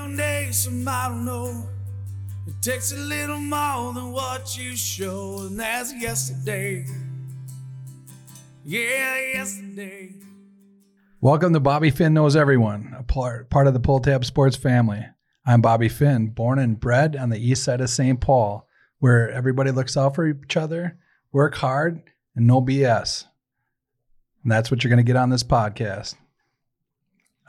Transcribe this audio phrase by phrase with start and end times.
[0.00, 1.68] foundation, I don't know.
[2.46, 6.86] It takes a little more than what you show, and that's yesterday.
[8.64, 10.14] Yeah, yesterday.
[11.20, 15.04] Welcome to Bobby Finn Knows Everyone, a part, part of the Pull Tab Sports family.
[15.44, 18.18] I'm Bobby Finn, born and bred on the east side of St.
[18.18, 18.66] Paul,
[19.00, 20.96] where everybody looks out for each other,
[21.30, 22.02] work hard,
[22.34, 23.26] and no BS.
[24.44, 26.14] And that's what you're going to get on this podcast.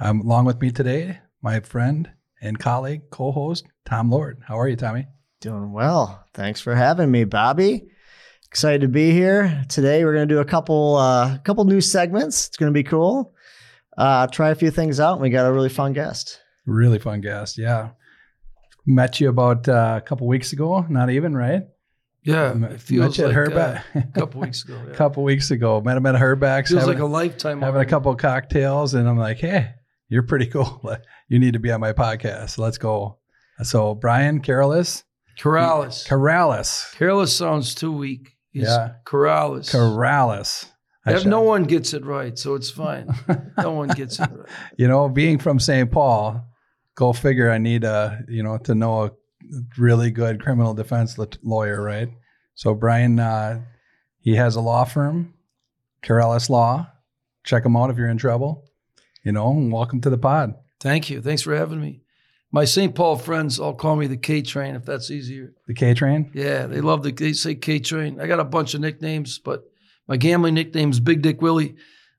[0.02, 2.12] Um, along with me today, my friend
[2.42, 4.40] and colleague, co-host Tom Lord.
[4.48, 5.08] How are you, Tommy?
[5.40, 6.24] Doing well.
[6.34, 7.88] Thanks for having me, Bobby.
[8.48, 10.04] Excited to be here today.
[10.04, 12.48] We're going to do a couple uh, couple new segments.
[12.48, 13.34] It's going to be cool.
[13.98, 15.14] Uh, try a few things out.
[15.14, 16.40] And we got a really fun guest.
[16.66, 17.58] Really fun guest.
[17.58, 17.90] Yeah,
[18.86, 20.86] met you about uh, a couple weeks ago.
[20.90, 21.64] Not even right.
[22.24, 23.86] Yeah, Met- it feels met you at like uh, Herbeck.
[23.96, 24.76] a couple weeks ago.
[24.76, 24.94] a Yeah.
[24.96, 25.82] couple weeks ago.
[25.82, 26.70] Met him at Herbeck's.
[26.70, 27.62] feels having, like a lifetime.
[27.62, 29.72] having a couple of cocktails, and I'm like, hey,
[30.12, 30.96] you're pretty cool.
[31.30, 32.58] You need to be on my podcast.
[32.60, 33.18] Let's go.
[33.64, 35.04] So Brian Karalus,
[35.40, 36.08] Karalus.
[36.08, 38.34] Karalus, Careless sounds too weak.
[38.52, 38.96] He's Yeah.
[39.06, 39.72] Karalus.
[39.72, 40.66] Karalus.
[41.06, 43.08] I If no one gets it right, so it's fine.
[43.58, 44.50] no one gets it right.
[44.78, 45.90] you know, being from St.
[45.92, 46.46] Paul,
[46.96, 47.50] go figure.
[47.50, 49.12] I need a, you know, to know a
[49.78, 52.10] really good criminal defense lawyer, right?
[52.54, 53.62] So Brian, uh,
[54.20, 55.34] he has a law firm,
[56.04, 56.88] Karalus Law.
[57.44, 58.66] Check him out if you're in trouble.
[59.24, 60.56] You know, and welcome to the pod.
[60.80, 61.22] Thank you.
[61.22, 62.02] Thanks for having me.
[62.52, 62.96] My St.
[62.96, 65.54] Paul friends all call me the K Train if that's easier.
[65.68, 66.32] The K Train.
[66.34, 68.20] Yeah, they love the they say K Train.
[68.20, 69.64] I got a bunch of nicknames, but
[70.08, 71.76] my gambling nickname's Big Dick Willie.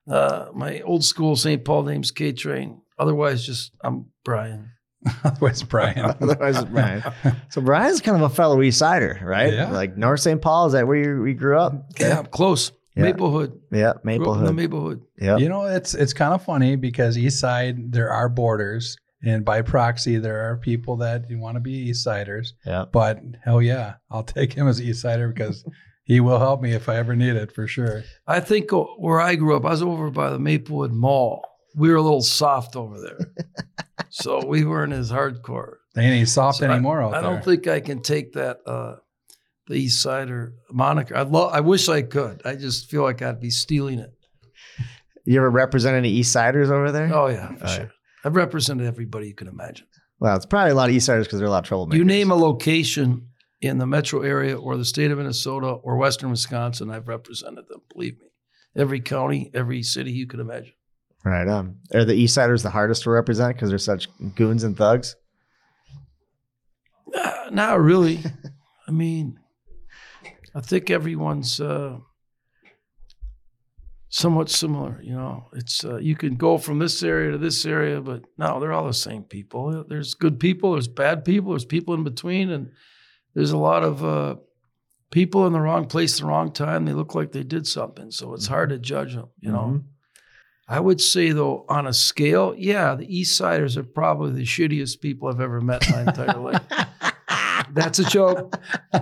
[0.09, 1.65] Uh, my old school St.
[1.65, 2.81] Paul name's K Train.
[2.99, 4.71] Otherwise, just I'm Brian.
[5.25, 5.99] Otherwise, Brian?
[6.21, 7.03] Otherwise, Brian.
[7.51, 9.53] So Brian's kind of a fellow East Sider, right?
[9.53, 9.71] Yeah.
[9.71, 10.41] Like North St.
[10.41, 10.69] Paul.
[10.69, 11.75] Is that where you, we grew up?
[11.99, 12.71] Yeah, I'm close.
[12.97, 13.05] Yeah.
[13.05, 13.59] Maplewood.
[13.71, 14.55] Yeah, Grew up in the Maplehood.
[14.57, 15.01] Maplewood.
[15.19, 15.37] Yeah.
[15.39, 19.63] You know, it's it's kind of funny because East Side there are borders, and by
[19.63, 22.55] proxy there are people that you want to be East Siders.
[22.67, 22.85] Yeah.
[22.93, 25.65] But hell yeah, I'll take him as East Sider because
[26.05, 28.03] he will help me if I ever need it for sure.
[28.27, 31.43] I think where I grew up, I was over by the Maplewood Mall.
[31.75, 33.33] We were a little soft over there.
[34.11, 35.77] so we weren't as hardcore.
[35.95, 37.31] They ain't soft So I- anymore out I there.
[37.31, 38.97] don't think I can take that uh,
[39.73, 41.17] the East Sider moniker.
[41.17, 41.53] I love.
[41.53, 42.43] I wish I could.
[42.45, 44.13] I just feel like I'd be stealing it.
[45.25, 47.11] You ever represent any East Siders over there?
[47.13, 47.85] Oh yeah, for All sure.
[47.85, 47.93] right.
[48.25, 49.87] I've represented everybody you can imagine.
[50.21, 51.97] Well, it's probably a lot of East Siders because they're a lot of troublemakers.
[51.97, 53.29] You name a location
[53.61, 57.81] in the metro area or the state of Minnesota or Western Wisconsin, I've represented them.
[57.93, 58.27] Believe me,
[58.77, 60.75] every county, every city you can imagine.
[61.25, 61.49] Right.
[61.49, 65.17] Um, are the East Siders the hardest to represent because they're such goons and thugs?
[67.15, 68.19] Uh, not really.
[68.89, 69.39] I mean,
[70.55, 71.99] I think everyone's uh,
[74.09, 75.01] somewhat similar.
[75.03, 78.61] You know, it's uh, you can go from this area to this area, but no,
[78.61, 79.85] they're all the same people.
[79.89, 82.71] There's good people, there's bad people, there's people in between, and
[83.35, 84.37] there's a lot of uh,
[85.11, 86.85] people in the wrong place, the wrong time.
[86.85, 89.31] They look like they did something, so it's hard to judge them.
[89.41, 89.59] You know.
[89.59, 89.85] Mhm.
[90.69, 95.01] I would say though, on a scale, yeah, the East Siders are probably the shittiest
[95.01, 96.63] people I've ever met in my entire life.
[97.75, 98.59] That's a joke.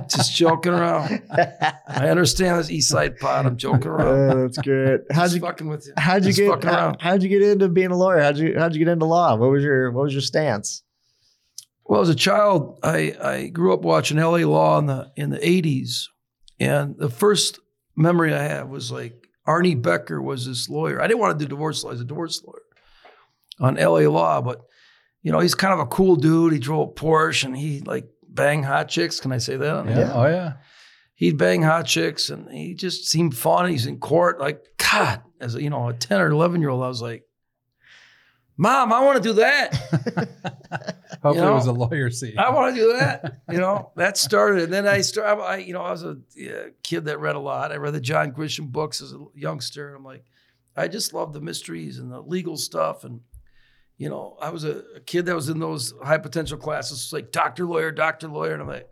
[0.09, 1.23] Just joking around.
[1.31, 3.47] I understand this East Side pod.
[3.47, 4.41] I'm joking around.
[4.43, 5.03] That's good.
[5.11, 5.93] How'd Just you fucking with you.
[5.97, 6.97] how'd you Just get fucking how, around.
[7.01, 8.21] how'd you get into being a lawyer?
[8.21, 9.35] How'd you how'd you get into law?
[9.37, 10.83] What was your what was your stance?
[11.85, 15.39] Well, as a child, I, I grew up watching LA Law in the in the
[15.39, 16.05] 80s.
[16.61, 17.59] And the first
[17.97, 21.01] memory I have was like Arnie Becker was this lawyer.
[21.03, 21.91] I didn't want to do divorce law.
[21.91, 22.63] I was a divorce lawyer
[23.59, 24.61] on LA Law, but
[25.23, 26.53] you know, he's kind of a cool dude.
[26.53, 29.21] He drove a Porsche and he like bang hot chicks.
[29.21, 29.75] Can I say that?
[29.75, 30.13] on yeah.
[30.15, 30.55] Oh yeah.
[31.15, 33.71] he'd bang hot chicks and he just seemed fun.
[33.71, 34.41] He's in court.
[34.41, 37.25] Like, God, as a, you know, a 10 or 11 year old, I was like,
[38.57, 39.75] Mom, I want to do that.
[41.23, 42.37] Hopefully know, it was a lawyer seat.
[42.37, 43.39] I want to do that.
[43.51, 44.65] You know, that started.
[44.65, 47.41] And then I started, I, you know, I was a yeah, kid that read a
[47.41, 47.73] lot.
[47.73, 49.93] I read the John Grisham books as a youngster.
[49.93, 50.25] I'm like,
[50.77, 53.03] I just love the mysteries and the legal stuff.
[53.03, 53.23] And,
[54.01, 57.31] you know, I was a, a kid that was in those high potential classes, like
[57.33, 58.55] doctor, lawyer, doctor, lawyer.
[58.55, 58.89] And I'm like,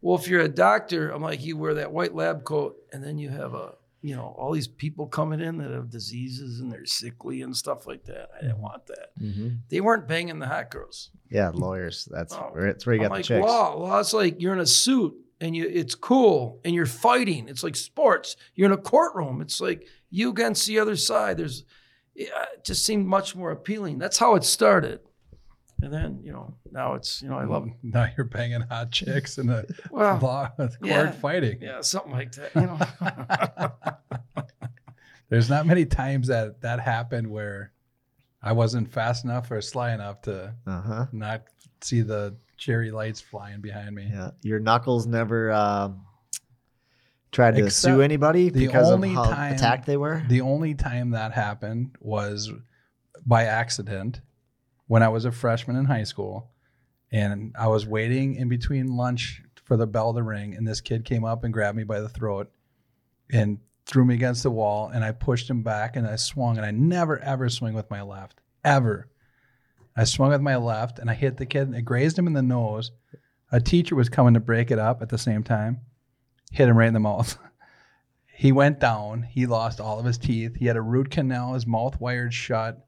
[0.00, 3.18] well, if you're a doctor, I'm like, you wear that white lab coat and then
[3.18, 6.86] you have a, you know, all these people coming in that have diseases and they're
[6.86, 8.30] sickly and stuff like that.
[8.36, 9.10] I didn't want that.
[9.22, 9.48] Mm-hmm.
[9.68, 11.10] They weren't banging the hot girls.
[11.30, 12.08] Yeah, lawyers.
[12.10, 13.46] That's Oh, where that's where you I'm got like, the chicks.
[13.46, 13.74] law.
[13.76, 17.48] Law's like you're in a suit and you it's cool and you're fighting.
[17.48, 18.34] It's like sports.
[18.56, 19.40] You're in a courtroom.
[19.40, 21.36] It's like you against the other side.
[21.36, 21.64] There's
[22.18, 23.98] it uh, just seemed much more appealing.
[23.98, 25.00] That's how it started.
[25.80, 27.72] And then, you know, now it's, you know, I love it.
[27.84, 31.12] now you're banging hot chicks in the Well, law court yeah.
[31.12, 31.58] fighting.
[31.62, 34.44] yeah, something like that, you know.
[35.30, 37.72] There's not many times that that happened where
[38.42, 41.06] I wasn't fast enough or sly enough to Uh huh.
[41.12, 41.42] not
[41.82, 44.08] see the cherry lights flying behind me.
[44.10, 44.30] Yeah.
[44.42, 46.00] Your knuckles never um
[47.32, 50.22] tried to Except sue anybody the because of how time- attacked they were.
[50.28, 52.50] The only time that happened was
[53.26, 54.20] by accident
[54.86, 56.50] when I was a freshman in high school.
[57.10, 60.54] And I was waiting in between lunch for the bell to ring.
[60.54, 62.50] And this kid came up and grabbed me by the throat
[63.30, 64.88] and threw me against the wall.
[64.88, 66.56] And I pushed him back and I swung.
[66.56, 69.08] And I never, ever swing with my left, ever.
[69.96, 72.34] I swung with my left and I hit the kid and I grazed him in
[72.34, 72.92] the nose.
[73.50, 75.80] A teacher was coming to break it up at the same time,
[76.52, 77.36] hit him right in the mouth.
[78.38, 79.24] He went down.
[79.24, 80.54] He lost all of his teeth.
[80.54, 82.86] He had a root canal, his mouth wired shut,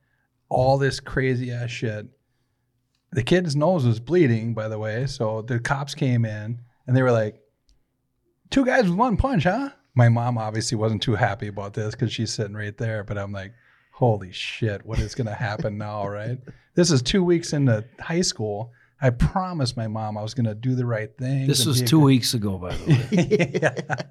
[0.48, 2.06] all this crazy ass shit.
[3.10, 5.06] The kid's nose was bleeding, by the way.
[5.06, 7.40] So the cops came in and they were like,
[8.50, 9.70] two guys with one punch, huh?
[9.96, 13.02] My mom obviously wasn't too happy about this because she's sitting right there.
[13.02, 13.52] But I'm like,
[13.92, 16.38] holy shit, what is going to happen now, right?
[16.76, 18.70] This is two weeks into high school.
[19.02, 21.46] I promised my mom I was going to do the right thing.
[21.46, 23.18] This was two good- weeks ago, by the way,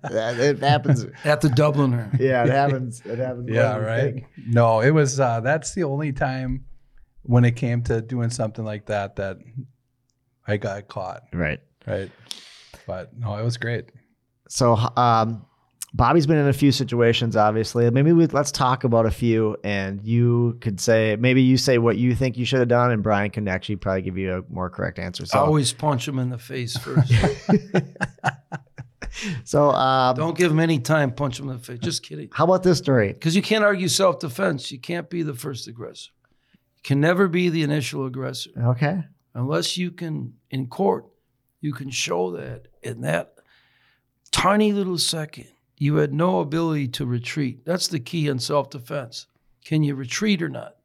[0.12, 1.06] That- it happens.
[1.24, 2.20] at the Dubliner.
[2.20, 3.02] Yeah, it happens.
[3.06, 3.50] It happens.
[3.50, 4.14] Yeah, right.
[4.16, 4.26] think.
[4.48, 6.66] No, it was uh that's the only time
[7.24, 9.38] when it came to doing something like that that
[10.48, 11.60] I got caught, Right.
[11.86, 12.10] right?
[12.88, 13.92] But no, it was great.
[14.48, 15.46] So, um,
[15.94, 17.90] Bobby's been in a few situations, obviously.
[17.90, 21.98] Maybe we, let's talk about a few, and you could say maybe you say what
[21.98, 24.70] you think you should have done, and Brian can actually probably give you a more
[24.70, 25.24] correct answer.
[25.24, 27.12] I So, always punch him in the face first.
[29.44, 31.12] so um, Don't give him any time.
[31.12, 31.80] Punch him in the face.
[31.80, 32.30] Just kidding.
[32.32, 33.14] how about this story?
[33.14, 34.72] Because you can't argue self defense.
[34.72, 36.12] You can't be the first aggressor.
[36.78, 39.04] You can never be the initial aggressor Okay.
[39.34, 41.06] unless you can, in court,
[41.62, 43.34] you can show that in that
[44.32, 45.48] tiny little second,
[45.80, 47.66] you had no ability to retreat.
[47.66, 49.26] That's the key in self defense.
[49.66, 50.76] Can you retreat or not?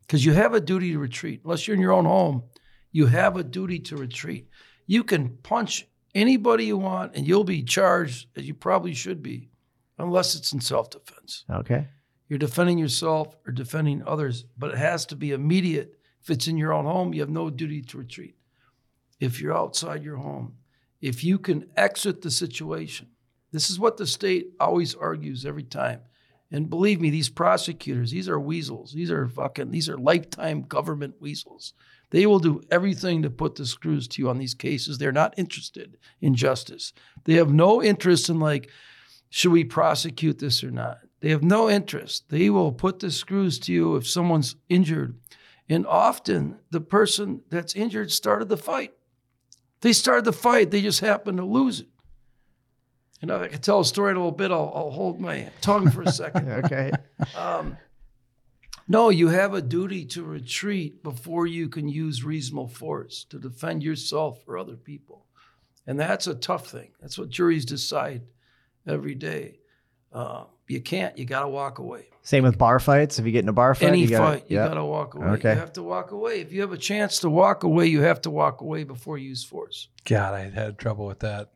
[0.00, 1.40] Because you have a duty to retreat.
[1.44, 2.42] Unless you're in your own home,
[2.90, 4.48] you have a duty to retreat.
[4.86, 9.50] You can punch anybody you want and you'll be charged, as you probably should be,
[9.98, 11.44] unless it's in self defense.
[11.48, 11.86] Okay.
[12.28, 15.94] You're defending yourself or defending others, but it has to be immediate.
[16.22, 18.34] If it's in your own home, you have no duty to retreat.
[19.20, 20.54] If you're outside your home,
[21.00, 23.08] if you can exit the situation,
[23.54, 26.00] this is what the state always argues every time.
[26.50, 28.92] And believe me, these prosecutors, these are weasels.
[28.92, 31.72] These are fucking, these are lifetime government weasels.
[32.10, 34.98] They will do everything to put the screws to you on these cases.
[34.98, 36.92] They're not interested in justice.
[37.26, 38.70] They have no interest in like,
[39.30, 40.98] should we prosecute this or not?
[41.20, 42.30] They have no interest.
[42.30, 45.16] They will put the screws to you if someone's injured.
[45.68, 48.94] And often the person that's injured started the fight.
[49.80, 51.88] They started the fight, they just happened to lose it.
[53.24, 55.48] And if I can tell a story in a little bit, I'll, I'll hold my
[55.62, 56.46] tongue for a second.
[56.64, 56.92] Okay.
[57.34, 57.78] Um,
[58.86, 63.82] no, you have a duty to retreat before you can use reasonable force to defend
[63.82, 65.24] yourself or other people.
[65.86, 66.90] And that's a tough thing.
[67.00, 68.20] That's what juries decide
[68.86, 69.60] every day.
[70.12, 72.08] Uh, you can't, you got to walk away.
[72.24, 73.18] Same with bar fights.
[73.18, 74.68] If you get in a bar fight, Any you gotta, fight, you yeah.
[74.68, 75.26] got to walk away.
[75.28, 75.54] Okay.
[75.54, 76.40] You have to walk away.
[76.42, 79.30] If you have a chance to walk away, you have to walk away before you
[79.30, 79.88] use force.
[80.04, 81.53] God, I had trouble with that.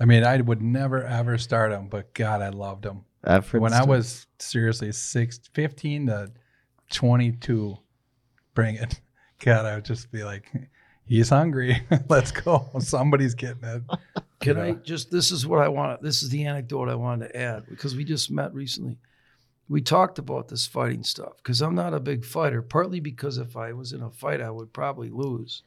[0.00, 3.04] I mean, I would never ever start them, but God, I loved them.
[3.22, 6.32] I've When this I was seriously six, 15 to
[6.90, 7.76] 22,
[8.54, 9.00] bring it.
[9.44, 10.50] God, I would just be like,
[11.06, 11.82] he's hungry.
[12.08, 12.70] Let's go.
[12.78, 13.82] Somebody's getting it.
[14.40, 17.28] Can You I just, this is what I want, this is the anecdote I wanted
[17.28, 18.96] to add because we just met recently.
[19.68, 23.56] We talked about this fighting stuff because I'm not a big fighter, partly because if
[23.56, 25.62] I was in a fight, I would probably lose.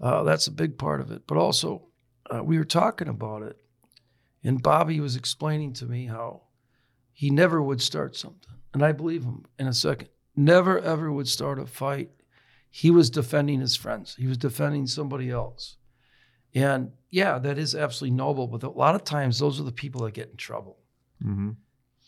[0.00, 1.22] Uh, that's a big part of it.
[1.26, 1.89] But also,
[2.34, 3.56] uh, we were talking about it,
[4.44, 6.42] and Bobby was explaining to me how
[7.12, 8.54] he never would start something.
[8.72, 10.08] And I believe him in a second.
[10.36, 12.10] Never, ever would start a fight.
[12.70, 15.76] He was defending his friends, he was defending somebody else.
[16.54, 18.46] And yeah, that is absolutely noble.
[18.46, 20.78] But a lot of times, those are the people that get in trouble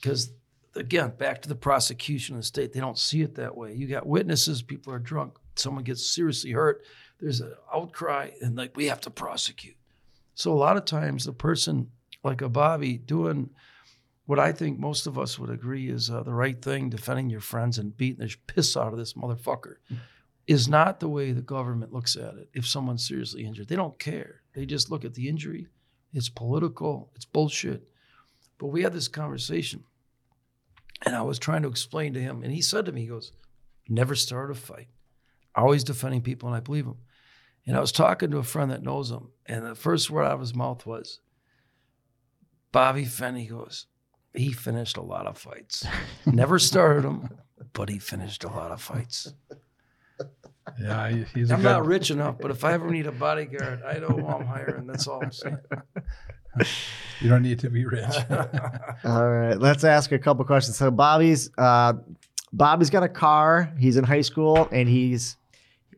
[0.00, 0.33] because
[0.75, 3.87] again back to the prosecution of the state they don't see it that way you
[3.87, 6.83] got witnesses people are drunk someone gets seriously hurt
[7.21, 9.76] there's an outcry and like we have to prosecute
[10.34, 11.90] so a lot of times the person
[12.24, 13.50] like a bobby doing
[14.26, 17.40] what i think most of us would agree is uh, the right thing defending your
[17.40, 19.76] friends and beating the piss out of this motherfucker
[20.46, 23.68] is not the way the government looks at it if someone's seriously injured.
[23.68, 24.40] They don't care.
[24.54, 25.68] They just look at the injury.
[26.12, 27.10] It's political.
[27.14, 27.88] It's bullshit.
[28.58, 29.84] But we had this conversation
[31.04, 33.32] and I was trying to explain to him, and he said to me, he goes,
[33.88, 34.88] never start a fight.
[35.54, 36.98] Always defending people, and I believe him.
[37.66, 40.33] And I was talking to a friend that knows him, and the first word out
[40.33, 41.21] of his mouth was,
[42.73, 43.87] Bobby Finn, he goes,
[44.35, 45.87] he finished a lot of fights.
[46.26, 47.28] Never started them,
[47.73, 49.33] but he finished a lot of fights.
[50.81, 51.69] Yeah, he- he's a I'm good.
[51.69, 54.87] not rich enough, but if I ever need a bodyguard, I know who I'm hiring.
[54.87, 55.59] That's all I'm saying.
[57.21, 58.04] You don't need to be rich.
[59.04, 60.76] All right, let's ask a couple questions.
[60.76, 61.95] So Bobby's uh,
[62.52, 63.73] Bobby's got a car.
[63.78, 65.37] He's in high school, and he's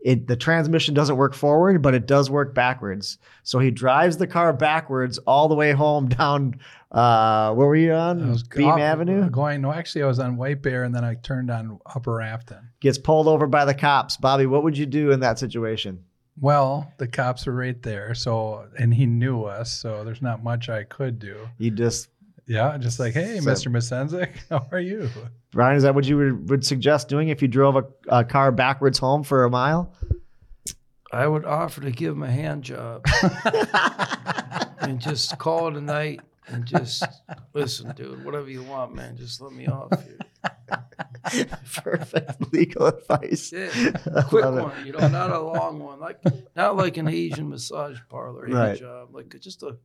[0.05, 0.29] it.
[0.29, 3.19] The transmission doesn't work forward, but it does work backwards.
[3.43, 6.61] So he drives the car backwards all the way home down.
[6.93, 8.31] Uh, where were you I on?
[8.31, 9.29] was Beam up- Avenue.
[9.31, 12.69] Going no, actually, I was on White Bear, and then I turned on Upper Afton.
[12.79, 14.17] Gets pulled over by the cops.
[14.17, 16.05] Bobby, what would you do in that situation?
[16.41, 20.69] Well, the cops were right there, so and he knew us, so there's not much
[20.69, 21.49] I could do.
[21.59, 22.09] You just
[22.47, 23.73] Yeah, just like, hey, So- Mr.
[23.73, 25.09] Masenzik, how are you?
[25.55, 28.53] Ryan, is that what you would, would suggest doing if you drove a, a car
[28.53, 29.95] backwards home for a mile?
[31.13, 33.05] I would offer to give him a hand job
[34.81, 37.05] and just call it a night and just
[37.55, 40.19] listen, dude, whatever you want, man, just let me off here.
[41.75, 43.53] Perfect legal advice.
[43.53, 43.71] Yeah,
[44.29, 44.63] quick Love it.
[44.63, 46.21] one, you know, not a long one, like
[46.57, 48.79] not like an Asian massage parlor hand Right.
[48.79, 49.77] job, like just a,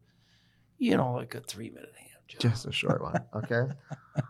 [0.79, 2.08] you know, like a three minute hand job.
[2.37, 3.15] Just a short one.
[3.35, 3.63] Okay.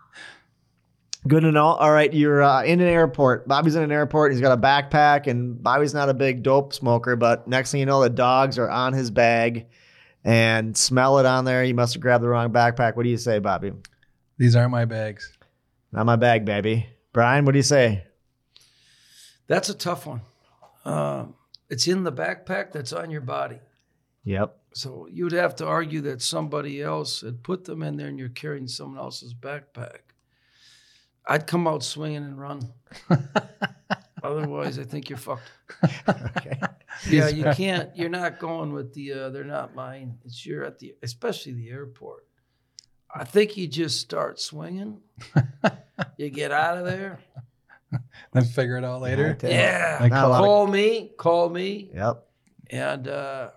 [1.27, 1.65] Good to know.
[1.65, 3.45] All right, you're uh, in an airport.
[3.47, 4.31] Bobby's in an airport.
[4.31, 7.17] He's got a backpack, and Bobby's not a big dope smoker.
[7.17, 9.67] But next thing you know, the dogs are on his bag,
[10.23, 11.63] and smell it on there.
[11.63, 12.95] You must have grabbed the wrong backpack.
[12.95, 13.73] What do you say, Bobby?
[14.37, 15.37] These aren't my bags.
[15.91, 16.87] Not my bag, baby.
[17.11, 18.05] Brian, what do you say?
[19.47, 20.21] That's a tough one.
[20.85, 21.33] Um,
[21.69, 23.59] it's in the backpack that's on your body.
[24.23, 24.58] Yep.
[24.73, 28.29] So you'd have to argue that somebody else had put them in there and you're
[28.29, 29.99] carrying someone else's backpack.
[31.27, 32.61] I'd come out swinging and run.
[34.23, 35.49] Otherwise, I think you're fucked.
[36.07, 36.59] Okay.
[37.09, 37.95] Yeah, you can't.
[37.95, 39.13] You're not going with the.
[39.13, 40.17] Uh, they're not mine.
[40.25, 42.25] It's you're at the, especially the airport.
[43.13, 45.01] I think you just start swinging.
[46.17, 47.19] you get out of there.
[48.33, 49.35] Then figure it out later.
[49.41, 49.49] Yeah.
[49.49, 49.97] Yeah.
[50.01, 51.11] Like Not a lot of- Call me.
[51.17, 51.89] Call me.
[51.91, 52.23] Yep.
[52.69, 53.49] and uh,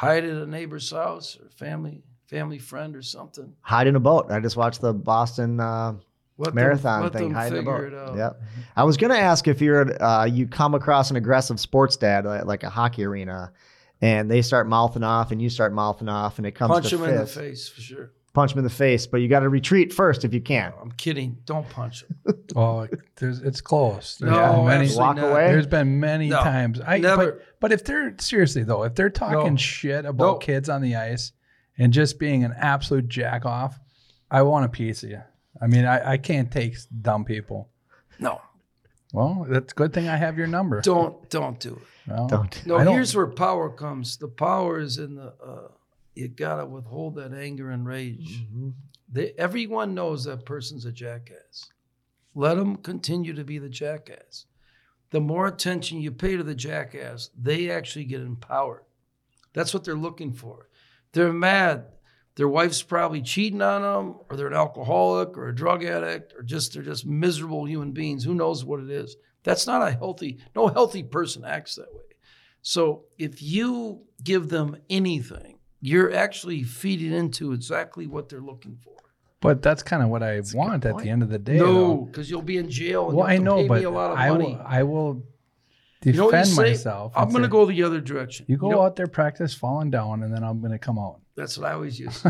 [0.00, 3.54] hide at a neighbor's house or family family friend or something.
[3.60, 4.30] Hide in a boat.
[4.30, 5.94] I just watched the Boston uh,
[6.52, 7.30] marathon them, thing.
[7.32, 8.16] Hide in a boat.
[8.16, 8.42] Yep.
[8.76, 12.46] I was gonna ask if you're uh, you come across an aggressive sports dad like,
[12.46, 13.52] like a hockey arena,
[14.00, 16.96] and they start mouthing off, and you start mouthing off, and it comes Punch to
[16.96, 18.12] him in the face for sure.
[18.32, 20.72] Punch him in the face, but you got to retreat first if you can.
[20.80, 21.38] I'm kidding.
[21.46, 22.16] Don't punch him.
[22.56, 24.16] Oh, there's it's close.
[24.16, 25.30] There's No, been many, Walk not.
[25.30, 25.46] away?
[25.52, 26.80] There's been many No, times.
[26.84, 27.32] I never.
[27.32, 29.56] But, but if they're seriously though, if they're talking No.
[29.56, 30.38] shit about No.
[30.38, 31.30] kids on the ice
[31.78, 33.78] and just being an absolute jack off,
[34.32, 35.22] I want a piece of you.
[35.62, 37.68] I mean, I, I can't take dumb people.
[38.18, 38.40] No,
[39.12, 40.80] Well, that's a good thing I have your number.
[40.80, 42.10] don't don't do it.
[42.10, 42.66] Well, Don't.
[42.66, 44.16] No, don't- here's where power comes.
[44.16, 45.32] The power is in the.
[45.44, 45.68] Uh,
[46.20, 48.42] you gotta withhold that anger and rage.
[48.42, 48.70] Mm-hmm.
[49.12, 51.66] They, everyone knows that person's a jackass.
[52.34, 54.46] Let them continue to be the jackass.
[55.10, 58.84] The more attention you pay to the jackass, they actually get empowered.
[59.52, 60.68] That's what they're looking for.
[61.12, 61.86] They're mad.
[62.36, 66.42] Their wife's probably cheating on them, or they're an alcoholic, or a drug addict, or
[66.42, 68.22] just they're just miserable human beings.
[68.22, 69.16] Who knows what it is?
[69.42, 70.38] That's not a healthy.
[70.54, 72.02] No healthy person acts that way.
[72.62, 78.92] So if you give them anything, you're actually feeding into exactly what they're looking for.
[79.40, 81.56] But that's kind of what I want at the end of the day.
[81.58, 83.08] No, because you'll be in jail.
[83.08, 84.44] And Well, you I know, pay but me a lot of I money.
[84.54, 84.62] will.
[84.66, 85.14] I will
[86.04, 86.62] You defend know what you say?
[86.72, 87.12] myself.
[87.16, 88.44] I'm going to go the other direction.
[88.48, 91.20] You go know, out there, practice falling down, and then I'm going to come out.
[91.36, 92.22] That's what I always use.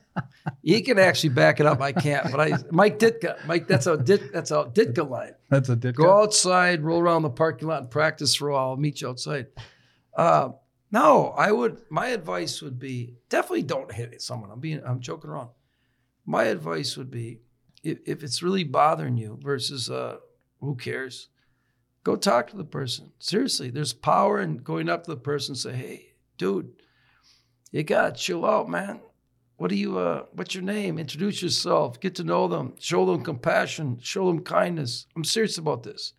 [0.62, 1.82] he can actually back it up.
[1.82, 3.44] I can't, but I Mike Ditka.
[3.46, 5.34] Mike, that's a Dit, that's a Ditka line.
[5.50, 5.96] That's a Ditka.
[5.96, 8.70] Go outside, roll around the parking lot, and practice for a while.
[8.70, 9.48] I'll meet you outside.
[10.16, 10.50] Uh,
[10.90, 11.82] no, I would.
[11.90, 14.50] My advice would be definitely don't hit someone.
[14.50, 14.82] I'm being.
[14.84, 15.50] I'm joking around.
[16.24, 17.40] My advice would be
[17.82, 20.16] if, if it's really bothering you versus uh,
[20.60, 21.28] who cares,
[22.04, 23.12] go talk to the person.
[23.18, 26.70] Seriously, there's power in going up to the person and say, "Hey, dude,
[27.70, 29.00] you gotta chill out, man.
[29.58, 29.98] What do you?
[29.98, 30.98] Uh, what's your name?
[30.98, 32.00] Introduce yourself.
[32.00, 32.74] Get to know them.
[32.78, 33.98] Show them compassion.
[34.00, 35.06] Show them kindness.
[35.16, 36.14] I'm serious about this.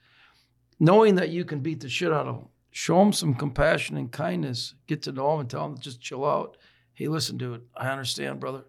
[0.79, 4.11] Knowing that you can beat the shit out of them, show them some compassion and
[4.11, 4.75] kindness.
[4.87, 6.57] Get to know them and tell them to just chill out.
[6.93, 7.63] Hey, listen, dude.
[7.75, 8.65] I understand, brother,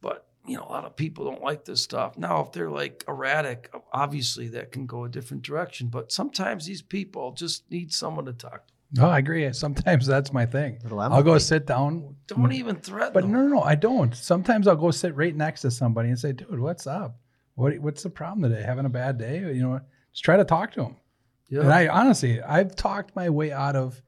[0.00, 2.18] but you know a lot of people don't like this stuff.
[2.18, 5.88] Now, if they're like erratic, obviously that can go a different direction.
[5.88, 8.72] But sometimes these people just need someone to talk to.
[8.94, 9.50] No, I agree.
[9.54, 10.78] Sometimes that's my thing.
[10.90, 12.14] I'll go sit down.
[12.26, 13.14] Don't even threaten.
[13.14, 13.32] But them.
[13.32, 14.14] no, no, no, I don't.
[14.14, 17.18] Sometimes I'll go sit right next to somebody and say, "Dude, what's up?
[17.54, 18.62] What, what's the problem today?
[18.62, 19.38] Having a bad day?
[19.38, 19.80] You know,
[20.12, 20.96] just try to talk to them."
[21.52, 21.60] Yeah.
[21.60, 24.00] And I honestly, I've talked my way out of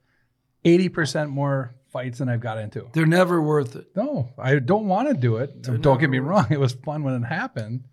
[0.64, 2.88] eighty percent more fights than I've got into.
[2.92, 3.88] They're never worth it.
[3.94, 5.62] No, I don't want to do it.
[5.62, 7.84] They're don't get me wrong; it was fun when it happened.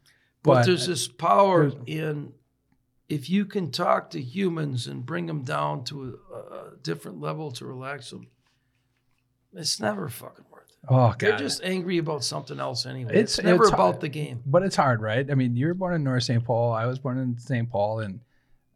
[0.43, 2.33] But, But, there's this power there's- in
[3.09, 7.51] if you can talk to humans and bring them down to a, a different level
[7.51, 8.27] to relax them.
[9.53, 10.77] It's never fucking worth it.
[10.87, 11.19] oh God.
[11.19, 13.11] They're god, just angry about something else anyway.
[13.11, 14.01] It's- It's, never it's about hard.
[14.01, 14.41] the game.
[14.45, 15.29] but it's hard, right?
[15.29, 16.43] I mean, you were born in North St.
[16.43, 16.71] Paul.
[16.71, 17.69] I was born in St.
[17.69, 18.21] Paul, and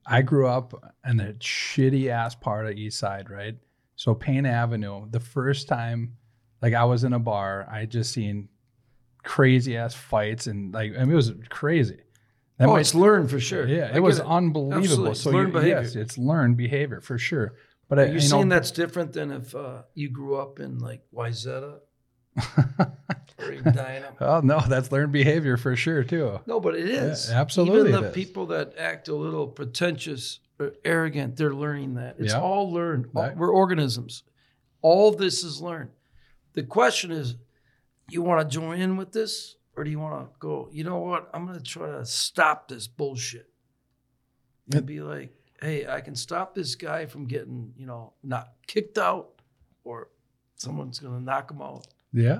[0.06, 3.56] I grew up in a shitty ass part of East Side, right?
[3.96, 5.08] So Payne Avenue.
[5.10, 6.18] The first time,
[6.62, 8.50] like I was in a bar, I just seen
[9.24, 12.00] crazy ass fights, and like I mean, it was crazy.
[12.58, 13.68] That oh, might- it's learned for sure.
[13.68, 14.84] Yeah, I it was get unbelievable.
[14.84, 15.12] Absolutely.
[15.12, 15.82] It's So learned you, behavior.
[15.82, 17.56] yes, it's learned behavior for sure.
[17.88, 20.80] But I, you you saying know, that's different than if uh, you grew up in
[20.80, 21.80] like Wayzata?
[24.22, 26.39] Oh no, that's learned behavior for sure too.
[26.46, 27.30] No, but it is.
[27.30, 32.15] absolutely Even the people that act a little pretentious or arrogant, they're learning that.
[32.20, 32.39] It's Yeah.
[32.42, 33.10] all learned.
[33.15, 33.38] All- Right.
[33.38, 34.24] We're organisms.
[34.82, 35.89] All this is learned.
[36.54, 37.36] The question is,
[38.10, 40.70] you want to join in with this, or do you want to go?
[40.72, 41.30] You know what?
[41.34, 43.50] I'm going to try to stop this bullshit.
[44.74, 48.98] And be like, hey, I can stop this guy from getting, you know, not kicked
[48.98, 49.42] out,
[49.84, 50.10] or
[50.56, 51.86] someone's going to knock him out.
[52.15, 52.39] Yeah,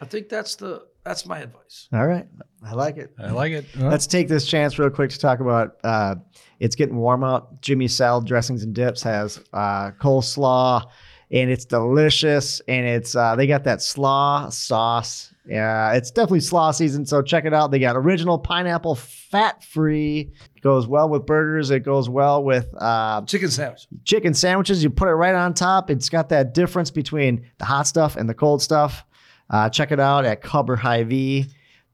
[0.00, 1.88] I think that's the that's my advice.
[1.92, 2.26] All right.
[2.64, 3.14] I like it.
[3.16, 3.64] I like it.
[3.78, 6.16] Well, Let's take this chance real quick to talk about uh,
[6.58, 7.62] it's getting warm out.
[7.62, 10.82] Jimmy's Salad Dressings and Dips has uh, coleslaw
[11.30, 12.60] and it's delicious.
[12.66, 15.32] And it's uh, they got that slaw sauce.
[15.48, 17.06] Yeah, it's definitely slaw season.
[17.06, 17.70] So check it out.
[17.70, 20.32] They got original pineapple, fat free.
[20.60, 21.70] Goes well with burgers.
[21.70, 23.86] It goes well with uh, Chicken sandwich.
[24.04, 24.82] chicken sandwiches.
[24.82, 25.90] You put it right on top.
[25.90, 29.04] It's got that difference between the hot stuff and the cold stuff.
[29.48, 31.46] Uh, check it out at Cubber High V.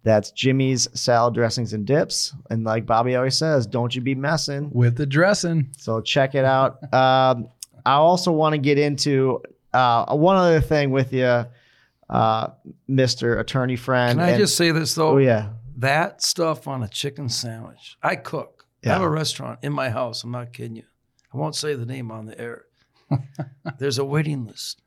[0.04, 2.34] That's Jimmy's Salad Dressings and Dips.
[2.50, 4.70] And like Bobby always says, don't you be messing.
[4.72, 5.68] with the dressing.
[5.76, 6.82] So check it out.
[6.92, 7.48] Um,
[7.84, 9.42] I also want to get into
[9.74, 11.44] uh, one other thing with you,
[12.12, 12.50] uh,
[12.88, 13.40] Mr.
[13.40, 14.18] Attorney Friend.
[14.18, 15.14] Can I And- just say this though?
[15.14, 15.50] Oh, yeah.
[15.78, 17.96] That stuff on a chicken sandwich.
[18.02, 18.66] I cook.
[18.84, 20.22] I have a restaurant in my house.
[20.22, 20.84] I'm not kidding you.
[21.32, 22.64] I won't say the name on the air.
[23.78, 24.82] There's a waiting list.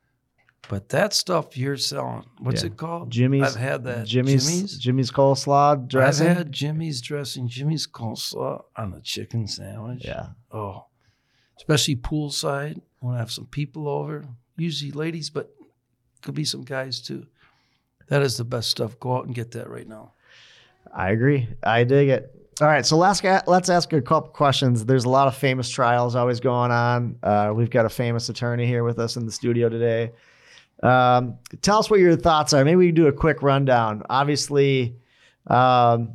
[0.68, 2.68] But that stuff you're selling, what's Yeah.
[2.68, 3.10] it called?
[3.10, 3.42] Jimmy's.
[3.42, 4.06] I've had that.
[4.06, 4.78] Jimmy's, Jimmy's.
[4.78, 6.28] Jimmy's coleslaw dressing.
[6.28, 10.04] I've had Jimmy's dressing, Jimmy's coleslaw on a chicken sandwich.
[10.04, 10.28] yeah.
[10.50, 10.86] Oh,
[11.58, 14.24] especially poolside when I have some people over,
[14.56, 15.50] usually ladies, but
[16.26, 17.26] could be some guys too.
[18.08, 19.00] That is the best stuff.
[19.00, 20.12] Go out and get that right now.
[20.92, 21.48] I agree.
[21.62, 22.32] I dig it.
[22.60, 24.84] All right, so let's let's ask a couple questions.
[24.84, 27.18] There's a lot of famous trials always going on.
[27.22, 30.12] Uh, we've got a famous attorney here with us in the studio today.
[30.82, 32.64] Um, tell us what your thoughts are.
[32.64, 34.04] Maybe we can do a quick rundown.
[34.08, 34.96] Obviously,
[35.46, 36.14] um,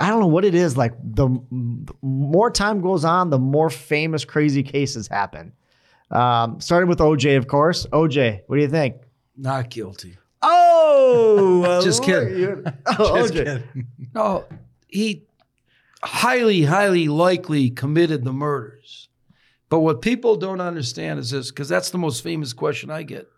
[0.00, 0.76] I don't know what it is.
[0.76, 5.52] Like the, the more time goes on, the more famous, crazy cases happen.
[6.10, 7.86] Um, started with OJ, of course.
[7.92, 8.96] OJ, what do you think?
[9.38, 10.18] Not guilty.
[10.42, 12.64] Oh, Just kidding.
[12.86, 13.44] Oh, Just OJ.
[13.44, 13.86] kidding.
[14.14, 14.44] No,
[14.88, 15.24] he
[16.02, 19.08] highly, highly likely committed the murders.
[19.68, 23.28] But what people don't understand is this, because that's the most famous question I get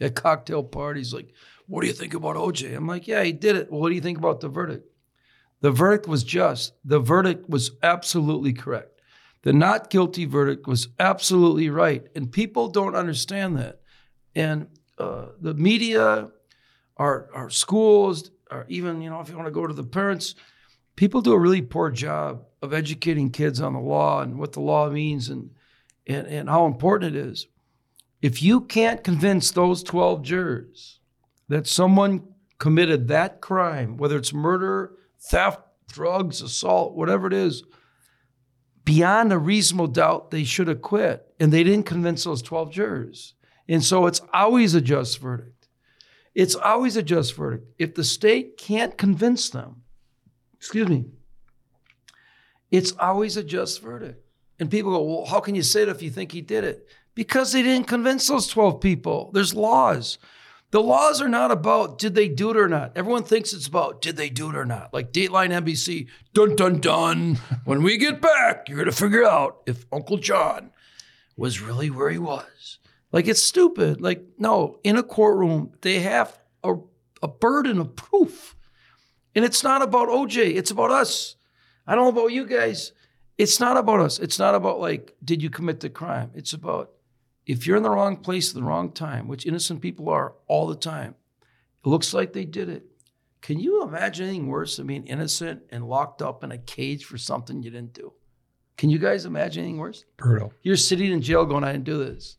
[0.00, 1.12] at cocktail parties.
[1.12, 1.32] Like,
[1.66, 2.74] what do you think about OJ?
[2.76, 3.70] I'm like, yeah, he did it.
[3.70, 4.86] Well, what do you think about the verdict?
[5.60, 6.72] The verdict was just.
[6.84, 9.00] The verdict was absolutely correct.
[9.42, 12.06] The not guilty verdict was absolutely right.
[12.14, 13.80] And people don't understand that.
[14.34, 14.68] And
[15.00, 16.30] uh, the media,
[16.96, 20.34] our, our schools, or even, you know, if you want to go to the parents,
[20.96, 24.60] people do a really poor job of educating kids on the law and what the
[24.60, 25.50] law means and,
[26.06, 27.46] and, and how important it is.
[28.20, 31.00] If you can't convince those 12 jurors
[31.48, 32.22] that someone
[32.58, 37.62] committed that crime, whether it's murder, theft, drugs, assault, whatever it is,
[38.84, 41.26] beyond a reasonable doubt, they should have quit.
[41.40, 43.34] And they didn't convince those 12 jurors.
[43.70, 45.68] And so it's always a just verdict.
[46.34, 47.68] It's always a just verdict.
[47.78, 49.82] If the state can't convince them,
[50.54, 51.04] excuse me,
[52.72, 54.26] it's always a just verdict.
[54.58, 56.88] And people go, well, how can you say that if you think he did it?
[57.14, 59.30] Because they didn't convince those 12 people.
[59.32, 60.18] There's laws.
[60.72, 62.92] The laws are not about did they do it or not.
[62.96, 64.92] Everyone thinks it's about did they do it or not.
[64.92, 67.38] Like Dateline NBC, dun dun dun.
[67.64, 70.70] when we get back, you're gonna figure out if Uncle John
[71.36, 72.79] was really where he was.
[73.12, 74.00] Like it's stupid.
[74.00, 76.74] Like, no, in a courtroom, they have a,
[77.22, 78.56] a burden of proof.
[79.34, 81.36] And it's not about OJ, it's about us.
[81.86, 82.92] I don't know about you guys.
[83.38, 84.18] It's not about us.
[84.18, 86.30] It's not about like, did you commit the crime?
[86.34, 86.90] It's about
[87.46, 90.66] if you're in the wrong place at the wrong time, which innocent people are all
[90.66, 91.14] the time,
[91.84, 92.84] it looks like they did it.
[93.40, 97.16] Can you imagine anything worse than being innocent and locked up in a cage for
[97.16, 98.12] something you didn't do?
[98.76, 100.04] Can you guys imagine anything worse?
[100.16, 100.52] Brutal.
[100.62, 102.36] You're sitting in jail going, I didn't do this.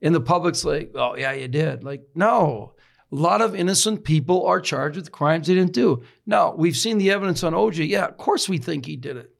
[0.00, 1.84] And the public's like, oh, yeah, you did.
[1.84, 2.74] Like, no.
[3.10, 6.02] A lot of innocent people are charged with crimes they didn't do.
[6.26, 7.88] Now, we've seen the evidence on OJ.
[7.88, 9.34] Yeah, of course we think he did it.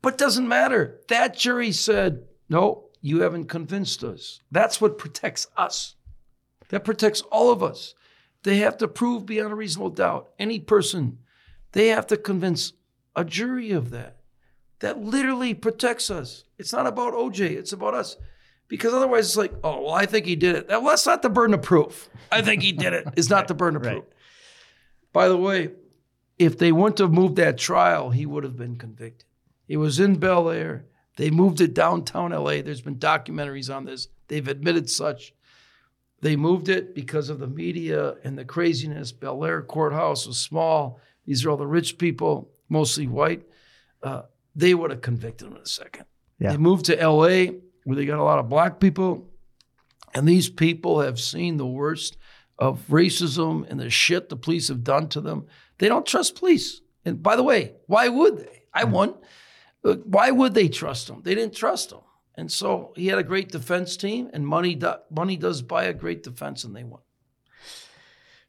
[0.00, 1.00] But doesn't matter.
[1.08, 4.40] That jury said, no, you haven't convinced us.
[4.50, 5.96] That's what protects us.
[6.68, 7.94] That protects all of us.
[8.44, 11.18] They have to prove beyond a reasonable doubt, any person,
[11.72, 12.72] they have to convince
[13.14, 14.18] a jury of that.
[14.80, 16.44] That literally protects us.
[16.58, 18.16] It's not about OJ, it's about us.
[18.68, 20.66] Because otherwise it's like, oh, well, I think he did it.
[20.68, 22.08] Well, that's not the burden of proof.
[22.32, 23.06] I think he did it.
[23.16, 23.92] It's not the burden of Right.
[24.00, 24.04] proof.
[25.12, 25.70] By the way,
[26.38, 29.24] if they wouldn't have moved that trial, he would have been convicted.
[29.68, 30.84] It was in Bel Air.
[31.16, 32.60] They moved it downtown LA.
[32.62, 34.08] There's been documentaries on this.
[34.28, 35.32] They've admitted such.
[36.20, 39.12] They moved it because of the media and the craziness.
[39.12, 41.00] Bel Air courthouse was small.
[41.24, 43.44] These are all the rich people, mostly white.
[44.02, 44.22] Uh,
[44.54, 46.04] they would have convicted him in a second.
[46.38, 46.50] Yeah.
[46.52, 47.52] They moved to LA
[47.86, 49.30] where they got a lot of black people.
[50.12, 52.18] And these people have seen the worst
[52.58, 55.46] of racism and the shit the police have done to them.
[55.78, 56.80] They don't trust police.
[57.04, 58.64] And by the way, why would they?
[58.74, 59.14] I won.
[59.84, 61.22] Uh, Why would they trust them?
[61.22, 62.00] They didn't trust them.
[62.34, 65.94] And so he had a great defense team, and money, do, money does buy a
[65.94, 67.00] great defense, and they won.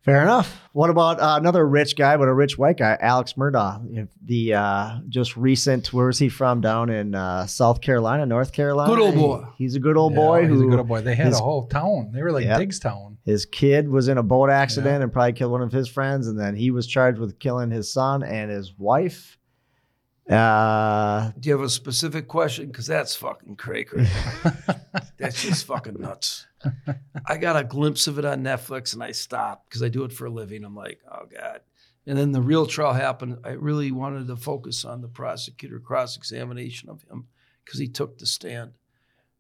[0.08, 0.62] Fair enough.
[0.72, 4.08] What about uh, another rich guy, but a rich white guy, Alex Murdaugh?
[4.24, 6.62] The uh, just recent, where was he from?
[6.62, 8.89] Down in uh, South Carolina, North Carolina.
[8.89, 9.43] Good old boy.
[9.58, 11.02] He- he's a good old Yeah, boy he's who a good old boy.
[11.02, 12.12] They had his- a whole town.
[12.13, 12.62] They were like Yep.
[12.62, 13.17] Digstown.
[13.26, 15.04] his kid was in a boat accident Yeah.
[15.04, 17.91] and probably killed one of his friends, and then he was charged with killing his
[17.91, 19.38] son and his wife.
[20.30, 22.67] Uh, Do you have a specific question?
[22.67, 24.08] Because that's fucking cray cray.
[25.17, 26.47] that's just fucking nuts.
[27.26, 30.13] I got a glimpse of it on Netflix and I stopped because I do it
[30.13, 30.63] for a living.
[30.63, 31.62] I'm like, oh God.
[32.06, 33.39] And then the real trial happened.
[33.43, 37.28] I really wanted to focus on the prosecutor cross examination of him
[37.63, 38.72] because he took the stand.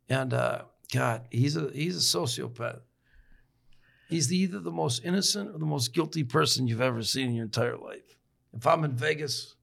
[0.09, 2.81] And uh, God, he's a he's a sociopath.
[4.09, 7.35] He's the, either the most innocent or the most guilty person you've ever seen in
[7.35, 8.17] your entire life.
[8.55, 9.55] If I'm in Vegas,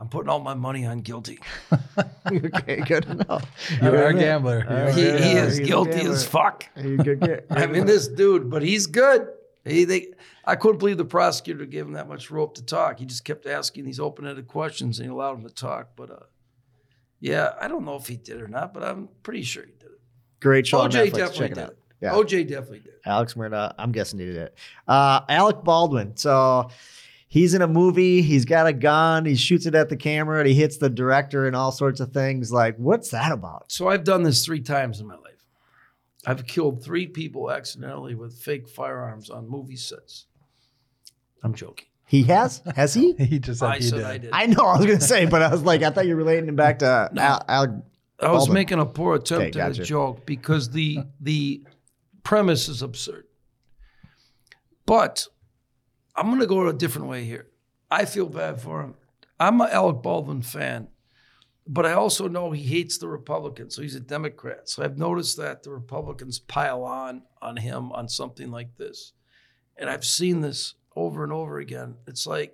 [0.00, 1.38] I'm putting all my money on guilty.
[2.26, 3.46] okay, good enough.
[3.82, 4.20] You are a Good.
[4.20, 4.66] gambler.
[4.68, 4.94] All right.
[4.94, 6.64] He, Yeah, he is he's guilty as fuck.
[6.76, 9.28] You good, good, I mean, this dude, but he's good.
[9.64, 10.08] He, they,
[10.44, 12.98] I couldn't believe the prosecutor gave him that much rope to talk.
[12.98, 15.90] He just kept asking these open-ended questions, and he allowed him to talk.
[15.96, 16.16] But uh,
[17.20, 19.90] yeah, I don't know if he did or not, but I'm pretty sure he did
[19.90, 20.00] it.
[20.40, 20.78] great show.
[20.78, 21.12] OJ Netflix.
[21.12, 21.70] definitely Check it did out.
[21.70, 21.78] it.
[22.00, 22.12] Yeah.
[22.12, 22.94] OJ definitely did.
[23.04, 23.74] Alex Murdaugh.
[23.78, 24.54] I'm guessing he did it.
[24.88, 26.16] Uh, Alec Baldwin.
[26.16, 26.70] So
[27.30, 28.20] he's in a movie.
[28.20, 29.24] He's got a gun.
[29.24, 32.12] He shoots it at the camera and he hits the director and all sorts of
[32.12, 32.52] things.
[32.52, 33.72] Like, what's that about?
[33.72, 35.24] So I've done this three times in my life.
[36.26, 40.26] I've killed three people accidentally with fake firearms on movie sets.
[41.42, 41.86] I'm joking.
[42.06, 42.60] He has?
[42.76, 43.12] Has he?
[43.18, 44.04] He just said I he said did.
[44.04, 44.30] I did.
[44.34, 44.64] I know.
[44.66, 46.80] I was gonna say, but I was like, I thought you were relating him back
[46.80, 47.22] to uh, No.
[47.22, 47.70] Al- Alec.
[48.18, 49.80] I was making a poor attempt Okay, at gotcha.
[49.82, 51.64] a joke because the the
[52.22, 53.24] premise is absurd.
[54.84, 55.26] But
[56.14, 57.48] I'm going to go a different way here.
[57.90, 58.94] I feel bad for him.
[59.38, 60.88] I'm an Alec Baldwin fan,
[61.66, 64.68] but I also know he hates the Republicans, so he's a Democrat.
[64.68, 69.12] So I've noticed that the Republicans pile on on him on something like this,
[69.76, 71.94] and I've seen this over and over again.
[72.06, 72.52] It's like,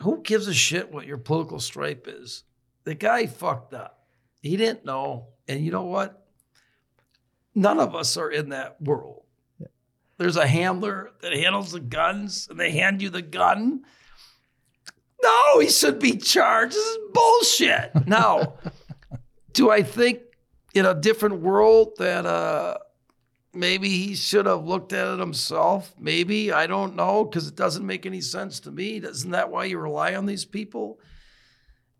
[0.00, 2.44] who gives a shit what your political stripe is?
[2.84, 4.06] The guy fucked up.
[4.40, 5.28] He didn't know.
[5.48, 6.26] And you know what?
[7.54, 9.22] None of us are in that world.
[10.18, 13.84] There's a handler that handles the guns and they hand you the gun.
[15.22, 16.74] No, he should be charged.
[16.74, 17.90] This is bullshit.
[18.06, 18.54] Now,
[19.52, 20.20] do I think
[20.74, 22.78] in a different world that uh,
[23.52, 25.94] maybe he should have looked at it himself?
[25.98, 26.52] Maybe.
[26.52, 28.96] I don't know because it doesn't make any sense to me.
[28.96, 31.00] Isn't that why you rely on these people?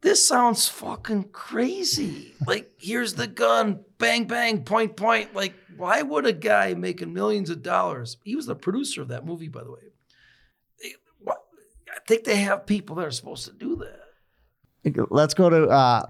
[0.00, 2.34] This sounds fucking crazy.
[2.46, 5.34] Like, here's the gun, bang, bang, point, point.
[5.34, 8.16] Like, why would a guy making millions of dollars?
[8.24, 9.78] He was the producer of that movie, by the way.
[11.26, 15.06] I think they have people that are supposed to do that.
[15.11, 15.66] Let's go to.
[15.66, 16.02] Uh,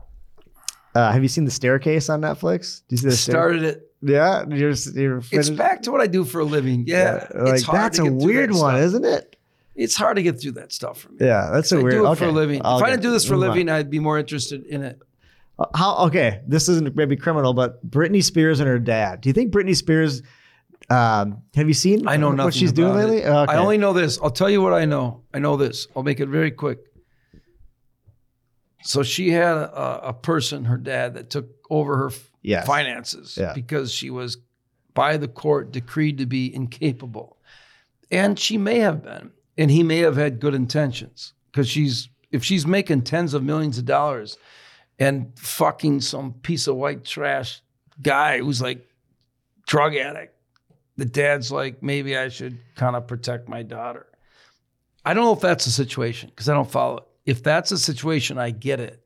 [0.94, 2.82] uh, have you seen the staircase on Netflix?
[2.88, 3.92] Do you see the stair- Started it.
[4.00, 6.84] Yeah, you're, you're It's back to what I do for a living.
[6.86, 8.84] Yeah, like it's hard that's a weird that one, stuff.
[8.86, 9.36] isn't it?
[9.78, 11.18] It's hard to get through that stuff for me.
[11.20, 11.92] Yeah, that's a I weird.
[11.94, 12.18] do it okay.
[12.18, 12.60] for a living.
[12.60, 12.76] Okay.
[12.76, 13.40] If I didn't do this for a on.
[13.42, 14.98] living, I'd be more interested in it.
[15.58, 16.06] Uh, How?
[16.06, 19.20] Okay, this isn't maybe criminal, but Britney Spears and her dad.
[19.20, 20.22] Do you think Britney Spears?
[20.90, 22.08] Um, have you seen?
[22.08, 23.24] I know nothing what she's doing lately.
[23.24, 23.52] Okay.
[23.52, 24.18] I only know this.
[24.22, 25.22] I'll tell you what I know.
[25.32, 25.86] I know this.
[25.94, 26.78] I'll make it very quick.
[28.82, 32.10] So she had a, a person, her dad, that took over her
[32.42, 32.66] Yes.
[32.66, 33.52] finances Yeah.
[33.52, 34.38] because she was
[34.94, 37.36] by the court decreed to be incapable.
[38.10, 42.44] And she may have been, and he may have had good intentions because she's if
[42.44, 44.38] she's making tens of millions of dollars
[44.98, 47.60] and fucking some piece of white trash
[48.00, 48.86] guy who's like
[49.66, 50.34] drug addict.
[50.96, 54.06] The dad's like, maybe I should kind of protect my daughter.
[55.04, 57.04] I don't know if that's a situation because I don't follow it.
[57.24, 59.04] If that's a situation, I get it.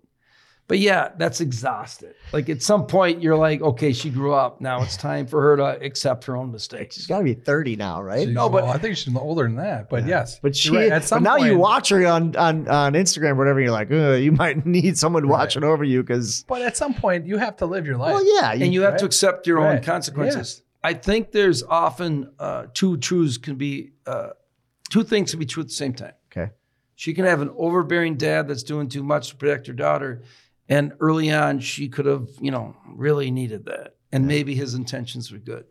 [0.73, 2.15] But yeah, that's exhausted.
[2.33, 4.63] Like at some point, you're like, okay, she grew up.
[4.63, 6.97] Now it's time for her to accept her own mistakes.
[6.97, 8.21] She's got to be 30 now, right?
[8.21, 9.91] She's- No, but- well, I think she's older than that.
[9.91, 10.91] But yes, But she, right.
[10.91, 13.61] at but some now you watch her on, on, on Instagram, or whatever.
[13.61, 17.37] You're like, you might need someone watching over you because, But at some point, you
[17.37, 18.15] have to live your life.
[18.15, 19.83] well, yeah, and you have to accept your own Right.
[19.83, 20.63] consequences.
[20.83, 24.31] I think there's often uh, two truths can be uh,
[24.91, 26.15] two things can be true at the same time.
[26.35, 26.51] okay,
[26.95, 30.23] She can have an overbearing dad that's doing too much to protect her daughter,
[30.73, 35.31] and early on she could have, you know, really needed that, and maybe his intentions
[35.33, 35.65] were good.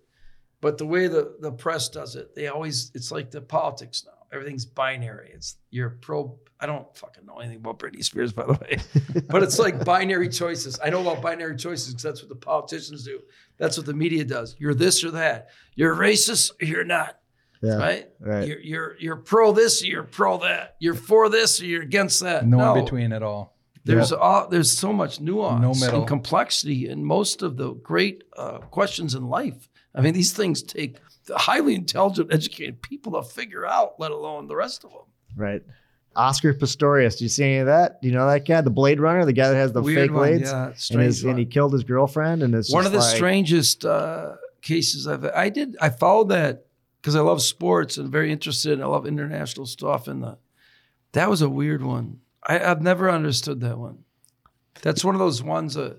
[0.61, 4.13] But the way the the press does it, they always it's like the politics now.
[4.33, 5.31] Everything's binary.
[5.33, 6.37] It's you're pro.
[6.59, 8.77] I don't fucking know anything about Britney Spears, by the way,
[9.29, 10.79] but it's like binary choices.
[10.83, 13.19] I know about binary choices because that's what the politicians do.
[13.57, 14.55] That's what the media does.
[14.59, 15.49] You're this or that.
[15.75, 17.17] You're racist or you're not.
[17.61, 18.09] yeah, Right?
[18.19, 18.47] right.
[18.47, 20.75] You're you're you're pro this or you're pro that.
[20.79, 22.45] You're for this or you're against that.
[22.45, 23.57] no, in between at all.
[23.83, 28.59] There's all, there's so much nuance No and complexity in most of the great uh,
[28.59, 29.69] questions in life.
[29.95, 30.97] I mean, these things take
[31.29, 35.01] highly intelligent, educated people to figure out, let alone the rest of them.
[35.35, 35.63] right.
[36.13, 37.17] Oscar Pistorius.
[37.17, 38.01] Do you see any of that?
[38.01, 40.11] Do you know that guy, the Blade Runner, the guy that has the Weird fake
[40.11, 42.97] one, blades, yeah, and, his, and he killed his girlfriend, and it's one of the
[42.97, 46.65] like- strangest uh, cases I've I did I followed that
[47.01, 48.81] because I love sports and very interested.
[48.81, 50.37] I love international stuff, and the
[51.13, 52.19] that was a weird one.
[52.43, 53.99] I, I've never understood that one.
[54.81, 55.97] That's one of those ones that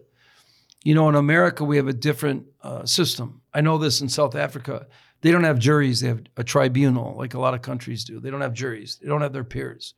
[0.83, 3.43] you know in America we have a different uh, system.
[3.55, 4.87] I know this in South Africa.
[5.21, 8.19] They don't have juries; they have a tribunal, like a lot of countries do.
[8.19, 8.99] They don't have juries.
[9.01, 9.95] They don't have their peers,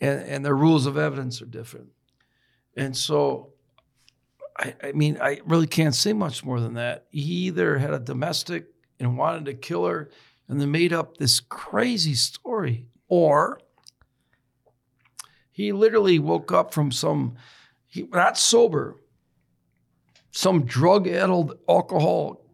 [0.00, 1.88] and and their rules of evidence are different.
[2.76, 3.54] And so
[4.56, 7.06] I, I mean, I really can't say much more than that.
[7.10, 8.66] He either had a domestic
[9.00, 10.10] and wanted to kill her
[10.48, 13.60] and then made up this crazy story, or
[15.54, 17.36] he literally woke up from some,
[17.86, 18.96] he, not sober,
[20.32, 22.44] some drug addled alcohol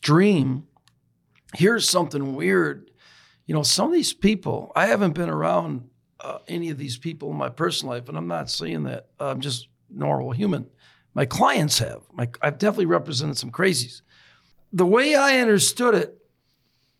[0.00, 0.66] dream.
[1.54, 2.90] Here's something weird.
[3.46, 7.30] You know, some of these people, I haven't been around uh, any of these people
[7.30, 10.66] in my personal life, and I'm not saying that I'm just normal human.
[11.14, 12.02] My clients have.
[12.12, 14.02] My, I've definitely represented some crazies.
[14.72, 16.17] The way I understood it,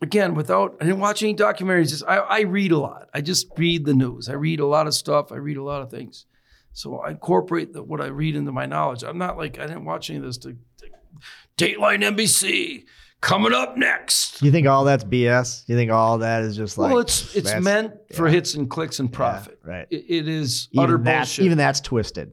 [0.00, 1.90] again, without I didn't watch any documentaries.
[1.90, 3.08] Just I, I read a lot.
[3.14, 4.28] I just read the news.
[4.28, 5.32] I read a lot of stuff.
[5.32, 6.26] I read a lot of things.
[6.72, 9.02] So I incorporate the, what I read into my knowledge.
[9.02, 10.86] I'm not like I didn't watch any of this to, to
[11.56, 12.84] Dateline NBC
[13.20, 14.40] coming up next.
[14.42, 15.64] You think all that's BS?
[15.66, 16.90] You think all that is just like?
[16.92, 19.58] well, it's it's meant for hits and clicks and Yeah, profit.
[19.64, 19.86] right.
[19.90, 21.44] It, it is even utter bullshit.
[21.46, 22.32] Even that's twisted.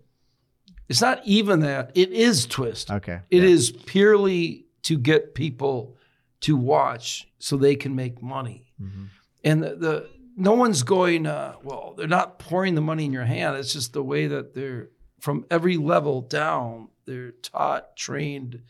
[0.87, 1.91] It's not even that.
[1.95, 2.91] It is twist.
[2.91, 3.19] Okay.
[3.31, 5.97] It is purely to get people
[6.45, 8.71] to watch so they can make money.
[8.79, 9.07] Mhm.
[9.43, 11.25] And the, the no one's going.
[11.25, 13.57] Uh, well, they're not pouring the money in your hand.
[13.57, 16.89] It's just the way that they're from every level down.
[17.05, 18.61] They're taught, trained,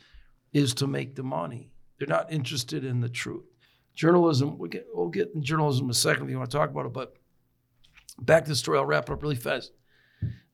[0.53, 1.71] is to make the money.
[1.97, 3.45] They're not interested in the truth.
[3.93, 4.57] Journalism.
[4.57, 6.85] We'll get we'll get in journalism in a second if you want to talk about
[6.85, 6.93] it.
[6.93, 7.17] But
[8.21, 8.77] back to the story.
[8.77, 9.71] I'll wrap it up really fast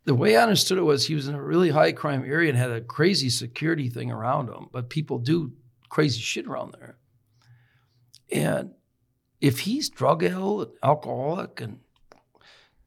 [0.06, 2.58] the way I understood it was he was in a really high crime area and
[2.58, 5.52] had a crazy security thing around him, but people do
[5.90, 6.98] crazy shit around there.
[8.32, 8.72] And
[9.40, 11.80] if he's drug ill, and alcoholic, and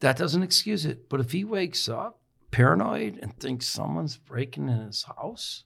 [0.01, 1.09] that doesn't excuse it.
[1.09, 5.65] But if he wakes up paranoid and thinks someone's breaking in his house,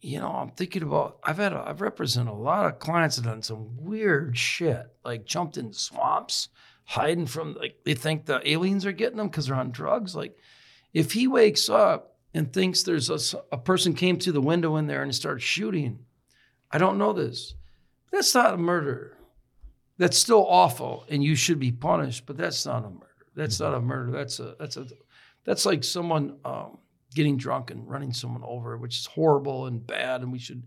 [0.00, 1.18] you know, I'm thinking about.
[1.24, 5.26] I've had, a, I've represented a lot of clients that done some weird shit, like
[5.26, 6.48] jumped in swamps,
[6.84, 10.14] hiding from, like they think the aliens are getting them because they're on drugs.
[10.14, 10.36] Like,
[10.94, 14.86] if he wakes up and thinks there's a, a person came through the window in
[14.86, 16.00] there and starts shooting,
[16.70, 17.54] I don't know this.
[18.12, 19.16] That's not a murder.
[19.98, 22.26] That's still awful, and you should be punished.
[22.26, 23.06] But that's not a murder.
[23.34, 24.12] That's not a murder.
[24.12, 24.86] That's a that's a
[25.44, 26.78] that's like someone um,
[27.14, 30.66] getting drunk and running someone over, which is horrible and bad, and we should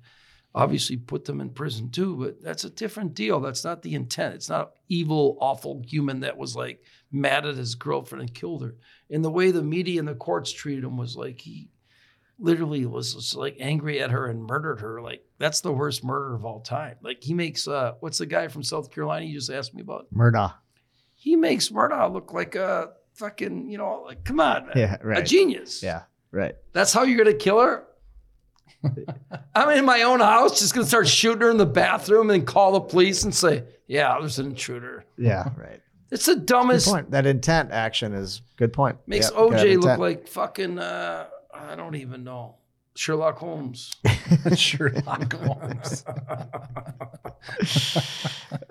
[0.54, 2.18] obviously put them in prison too.
[2.18, 3.40] But that's a different deal.
[3.40, 4.36] That's not the intent.
[4.36, 8.76] It's not evil, awful human that was like mad at his girlfriend and killed her.
[9.10, 11.70] And the way the media and the courts treated him was like he
[12.42, 15.02] literally was just like angry at her and murdered her.
[15.02, 16.96] Like that's the worst murder of all time.
[17.02, 20.08] Like he makes uh what's the guy from South Carolina you just asked me about?
[20.14, 20.54] Murda.
[21.16, 24.74] He makes Murdaugh look like a fucking, you know, like come on, man.
[24.76, 24.98] Yeah.
[25.16, 25.84] A genius.
[25.84, 26.04] Yeah.
[26.32, 26.56] Right.
[26.74, 27.86] That's how you're gonna kill her?
[29.56, 32.74] I'm in my own house, just gonna start shooting her in the bathroom and call
[32.74, 35.06] the police and say, Yeah, there's an intruder.
[35.18, 35.50] Yeah.
[35.56, 35.82] Right.
[36.10, 37.12] It's the Good dumbest point.
[37.12, 38.98] That intent action is good point.
[39.08, 41.28] makes Yep, OJ look like fucking uh
[41.70, 42.56] I don't even know.
[42.96, 43.92] Sherlock Holmes.
[44.56, 46.04] Sherlock Holmes.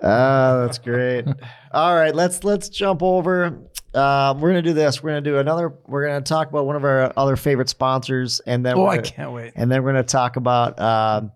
[0.01, 1.25] Oh, that's great.
[1.71, 3.59] All right, let's let's jump over.
[3.93, 5.01] Um, we're gonna do this.
[5.01, 5.73] We're gonna do another.
[5.87, 8.95] We're gonna talk about one of our other favorite sponsors, and then Oh, we're I
[8.97, 9.53] gonna- can't wait.
[9.55, 11.31] and then we're gonna talk about um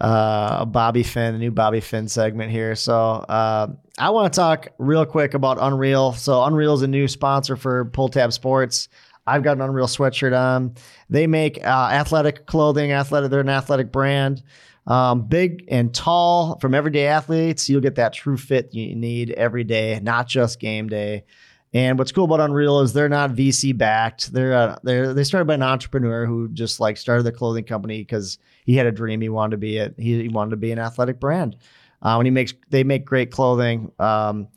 [0.00, 2.74] uh, Bobby Finn, a new Bobby Finn segment here.
[2.74, 3.66] So uh,
[3.98, 6.12] I want to talk real quick about Unreal.
[6.14, 8.88] So Unreal is a new sponsor for Pull Tab Sports.
[9.26, 10.74] I've got an Unreal sweatshirt on.
[11.08, 12.92] They make uh, athletic clothing.
[12.92, 14.42] Athletic, they're an athletic brand.
[14.86, 17.68] Um, big and tall from everyday athletes.
[17.68, 21.24] You'll get that true fit you need every day, not just game day.
[21.72, 24.32] And what's cool about Unreal is they're not VC backed.
[24.32, 28.00] They're uh, they're they started by an entrepreneur who just like started the clothing company
[28.00, 29.20] because he had a dream.
[29.20, 29.94] He wanted to be it.
[29.96, 31.56] He, he wanted to be an athletic brand.
[32.02, 33.92] Uh, and he makes they make great clothing.
[34.00, 34.48] Um,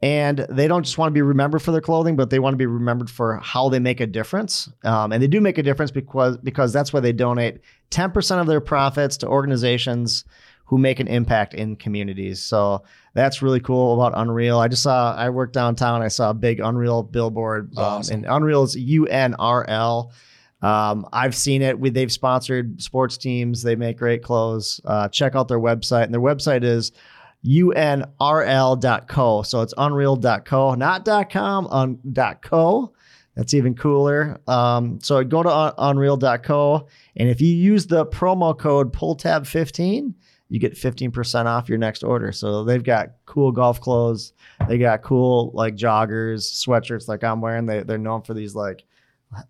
[0.00, 2.58] and they don't just want to be remembered for their clothing, but they want to
[2.58, 4.70] be remembered for how they make a difference.
[4.84, 7.58] Um, and they do make a difference because because that's why they donate
[7.90, 10.24] 10% of their profits to organizations
[10.66, 12.40] who make an impact in communities.
[12.42, 12.84] So
[13.14, 14.58] that's really cool about Unreal.
[14.58, 16.02] I just saw I worked downtown.
[16.02, 18.14] I saw a big Unreal billboard, um, Awesome.
[18.16, 20.12] and Unreal is U N R L.
[20.60, 21.78] Um, I've seen it.
[21.78, 23.62] We, they've sponsored sports teams.
[23.62, 24.80] They make great clothes.
[24.84, 26.92] Uh, check out their website, and their website is
[27.48, 29.42] unrl.co.
[29.42, 31.98] So it's unreal.co, not .com, on
[32.42, 32.92] .co.
[33.34, 34.40] That's even cooler.
[34.48, 40.12] Um, so go to un- unreal.co, and if you use the promo code PullTab15,
[40.48, 42.32] you get 15% off your next order.
[42.32, 44.32] So they've got cool golf clothes.
[44.66, 47.66] They got cool like joggers, sweatshirts like I'm wearing.
[47.66, 48.84] They, they're known for these like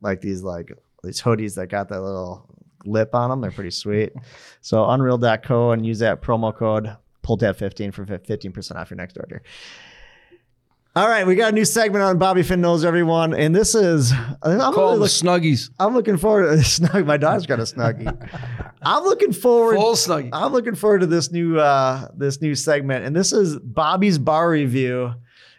[0.00, 0.72] like these like
[1.04, 2.46] these hoodies that got that little
[2.84, 3.40] lip on them.
[3.40, 4.12] They're pretty sweet.
[4.60, 6.96] So unreal.co and use that promo code
[7.28, 9.42] PullTab15 for 15% off your next order.
[10.96, 14.10] All right, we got a new segment on Bobby Finn knows everyone, and this is
[14.42, 15.70] I'm Call really the look, Snuggies.
[15.78, 17.06] I'm looking forward to snug.
[17.06, 18.10] My dog's got a snuggie.
[18.82, 19.76] I'm looking forward.
[19.76, 20.30] Full Snuggie.
[20.32, 24.50] I'm looking forward to this new uh this new segment, and this is Bobby's bar
[24.50, 25.14] review.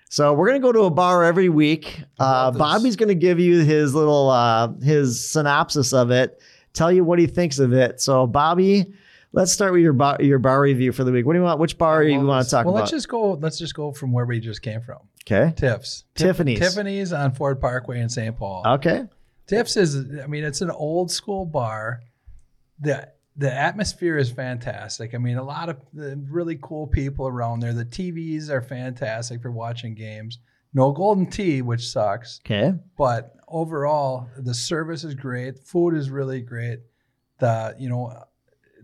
[0.10, 2.04] So we're gonna go to a bar every week.
[2.20, 2.52] Uh.
[2.52, 6.42] Bobby's gonna give you his little uh, his synopsis of it,
[6.74, 8.02] tell you what he thinks of it.
[8.02, 8.92] So Bobby,
[9.32, 11.26] let's start with your bar your bar review for the week.
[11.26, 11.60] What do you want?
[11.60, 12.76] Which bar you want to talk well, about?
[12.76, 13.34] Well, let's just go.
[13.34, 15.00] Let's just go from where we just came from.
[15.24, 15.54] okay.
[15.56, 16.06] Tiff's.
[16.15, 16.60] Tiff- Tiffany's.
[16.60, 18.36] Tiffany's on Ford Parkway in St.
[18.36, 18.63] Paul.
[18.65, 19.04] Okay.
[19.48, 22.02] Tiff's is, I mean, it's an old school bar.
[22.80, 25.15] The the atmosphere is fantastic.
[25.15, 27.74] I mean, a lot of the really cool people around there.
[27.74, 30.39] The TVs are fantastic for watching games.
[30.74, 32.42] No Golden Tee, which sucks.
[32.46, 32.74] Okay.
[32.98, 35.58] But overall, the service is great.
[35.60, 36.80] Food is really great.
[37.39, 38.13] The you know,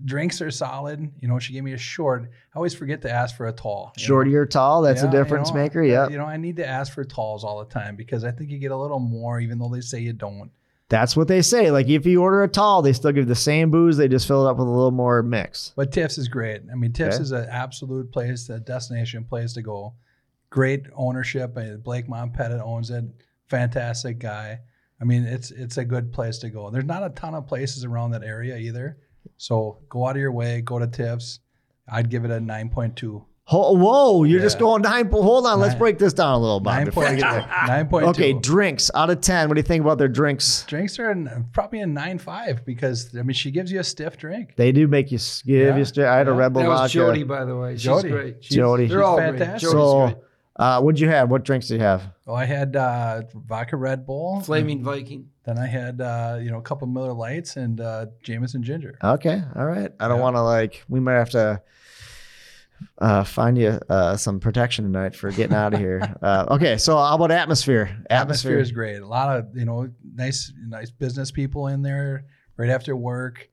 [0.03, 1.12] drinks are solid.
[1.21, 2.23] You know, she gave me a short.
[2.23, 3.93] I always forget to ask for a tall.
[3.97, 4.38] you know.
[4.39, 4.81] Or tall?
[4.81, 5.84] That's Yeah, a you difference know, maker.
[5.84, 6.10] Yeah.
[6.10, 8.58] You know, I need to ask for talls all the time because I think you
[8.60, 10.51] get a little more, even though they say you don't.
[10.89, 11.71] That's what they say.
[11.71, 13.97] Like if you order a tall, they still give the same booze.
[13.97, 15.73] They just fill it up with a little more mix.
[15.75, 16.62] But Tiff's is great.
[16.71, 17.23] I mean, Tiff's Okay.
[17.23, 19.93] is an absolute place, a destination place to go.
[20.51, 21.58] Great ownership.
[21.58, 23.03] Uh, Blake Monpettit owns it.
[23.49, 24.60] Fantastic guy.
[25.01, 26.69] I mean, it's it's a good place to go.
[26.69, 28.97] There's not a ton of places around that area either.
[29.38, 31.39] So go out of your way, go to Tiff's.
[31.88, 33.24] I'd give it a 9.2.
[33.48, 35.08] Whoa, you're just going nine.
[35.12, 36.86] Hold on, let's break this down a little, Bob.
[36.86, 37.17] before I 9.2.
[37.19, 37.41] get there.
[37.86, 38.04] 9.2.
[38.10, 39.48] Okay, drinks out of ten.
[39.48, 40.63] What do you think about their drinks?
[40.65, 44.54] Drinks are in, probably a 9.5 because, I mean, she gives you a stiff drink.
[44.56, 45.86] They do make you give Yeah, you.
[45.86, 46.38] Straight, I had a yeah.
[46.38, 46.93] Red Bull That was vodka.
[46.93, 47.74] Jody, by the way.
[47.76, 48.10] She's Jody.
[48.10, 48.43] great.
[48.43, 48.88] She's- Jody.
[48.88, 49.69] They're all fantastic.
[49.69, 49.80] great.
[49.80, 50.24] Jody's So,
[50.56, 51.30] uh, what'd you have?
[51.30, 52.02] What drinks did you have?
[52.26, 54.41] Oh, I had uh, vodka Red Bull.
[54.41, 55.30] Flaming Viking.
[55.45, 58.97] Then I had uh, you know a couple Miller Lites and uh, Jameson Ginger.
[59.03, 59.91] Okay, all right.
[59.99, 60.23] I don't Yeah.
[60.23, 60.84] want to like.
[60.89, 61.62] We might have to
[62.99, 66.01] uh, find you uh, some protection tonight for getting out of here.
[66.21, 67.95] Uh, okay, so how about atmosphere?
[68.10, 68.97] Atmosphere is great.
[68.97, 72.25] A lot of you know nice nice business people in there
[72.58, 73.47] right after work.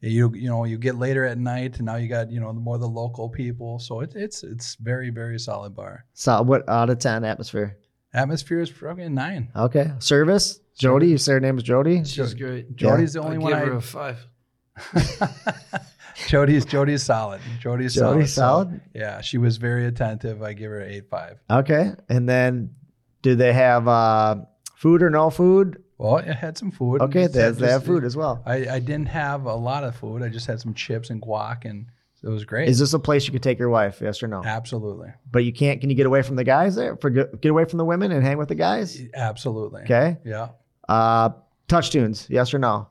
[0.00, 2.60] You you know you get later at night and now you got you know the
[2.60, 3.78] more the local people.
[3.78, 6.04] So it, it's it's very very solid bar.
[6.12, 7.78] So what out of ten atmosphere?
[8.14, 9.50] Atmosphere is probably a nine.
[9.54, 10.60] Okay, service.
[10.78, 12.04] Jody, you say her name is Jody.
[12.04, 12.74] She's great.
[12.76, 13.52] Jody's the only one.
[13.52, 14.10] I only give her I.
[14.10, 15.58] a five.
[16.28, 17.40] Jody's Jody's solid.
[17.60, 18.28] Jody's Jody, solid.
[18.28, 18.80] So, solid.
[18.94, 20.42] yeah, she was very attentive.
[20.42, 21.38] I give her an eight five.
[21.50, 22.74] Okay, and then
[23.22, 24.36] do they have uh,
[24.76, 25.82] food or no food?
[25.96, 27.02] Well, I had some food.
[27.02, 28.42] Okay, Just they, had- they have food as well.
[28.46, 30.22] I, I didn't have a lot of food.
[30.22, 31.86] I just had some chips and guac, and
[32.22, 32.68] it was great.
[32.68, 34.00] Is this a place you could take your wife?
[34.02, 34.42] Yes or no?
[34.44, 35.80] Absolutely, But you can't.
[35.80, 36.96] Can you get away from the guys there?
[36.96, 39.00] For get away from the women and hang with the guys?
[39.14, 39.82] absolutely.
[39.82, 40.16] Okay.
[40.24, 40.48] Yeah,
[40.88, 41.30] Uh,
[41.68, 42.26] touch tunes.
[42.30, 42.88] Yes or no?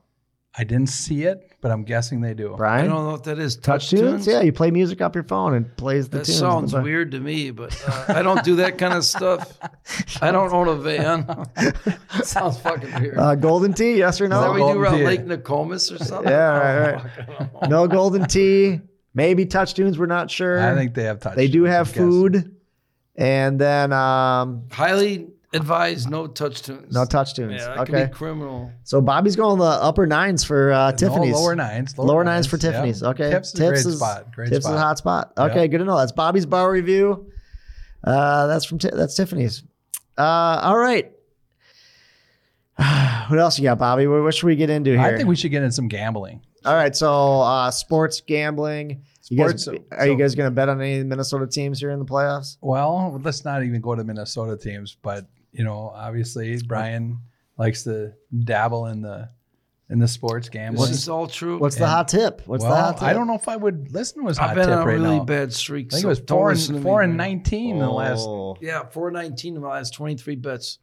[0.60, 2.54] I didn't see it, but I'm guessing they do.
[2.56, 3.54] Brian, I don't know what that is.
[3.56, 4.26] touch, Touch, tunes?
[4.26, 6.38] Yeah, you play music up your phone and plays the That tunes.
[6.38, 9.56] sounds weird to me, but uh, I don't do that kind of stuff.
[10.22, 11.44] I don't own a van.
[12.24, 13.18] sounds fucking weird.
[13.18, 14.36] Uh, Golden Tee, yes or no?
[14.40, 15.04] is that we do around Tee.
[15.06, 16.28] Lake Nokomis or something?
[16.32, 17.04] Yeah, right, right.
[17.18, 17.68] I don't know.
[17.68, 18.80] no Golden Tee.
[19.18, 19.98] Maybe touch tunes.
[19.98, 20.60] We're not sure.
[20.62, 21.34] I think they have touch.
[21.34, 22.10] they do have I'm guessing.
[22.10, 22.56] food,
[23.16, 26.94] and then um, Highly advised no touch tunes.
[26.94, 27.54] no touch tunes.
[27.60, 27.92] Yeah, that okay.
[27.92, 28.70] could be criminal.
[28.84, 31.32] So Bobby's going the upper nines for uh, Tiffany's.
[31.32, 31.98] No, lower nines.
[31.98, 32.72] Lower, nines for yep.
[32.74, 33.02] Tiffany's.
[33.02, 33.30] Okay.
[33.30, 34.32] Tips is a great spot.
[34.32, 34.74] Great Tips spot.
[34.74, 35.32] is a hot spot.
[35.36, 35.66] Okay, Yeah.
[35.66, 35.98] good to know.
[35.98, 37.32] That's Bobby's bar review.
[38.04, 39.64] Uh, that's from Ti- that's Tiffany's.
[40.16, 41.10] Uh, all right.
[42.76, 44.06] what else you got, Bobby?
[44.06, 45.00] What, what should we get into here?
[45.00, 46.42] I think we should get in some gambling.
[46.64, 46.94] All right.
[46.94, 49.02] So uh, sports gambling.
[49.30, 51.90] You guys, Sports, are you so- guys going to bet on any Minnesota teams here
[51.90, 52.56] in the playoffs?
[52.62, 57.18] Well, let's not even go to Minnesota teams, but you know, obviously Brian
[57.58, 58.12] likes to
[58.44, 59.28] dabble in the
[59.90, 60.90] in the sports gambling.
[60.90, 61.58] This is all true.
[61.58, 62.42] What's the And- hot tip?
[62.46, 63.02] What's well, the hot tip?
[63.04, 64.86] I don't know if I would listen to his hot I've been tip on a
[64.86, 65.24] right really now.
[65.24, 65.88] bad streak.
[65.88, 67.16] I think so it was don't four listen and to four and man.
[67.16, 68.26] nineteen in the last.
[68.26, 68.56] Oh.
[68.60, 70.78] Yeah, four nineteen in the last twenty three bets.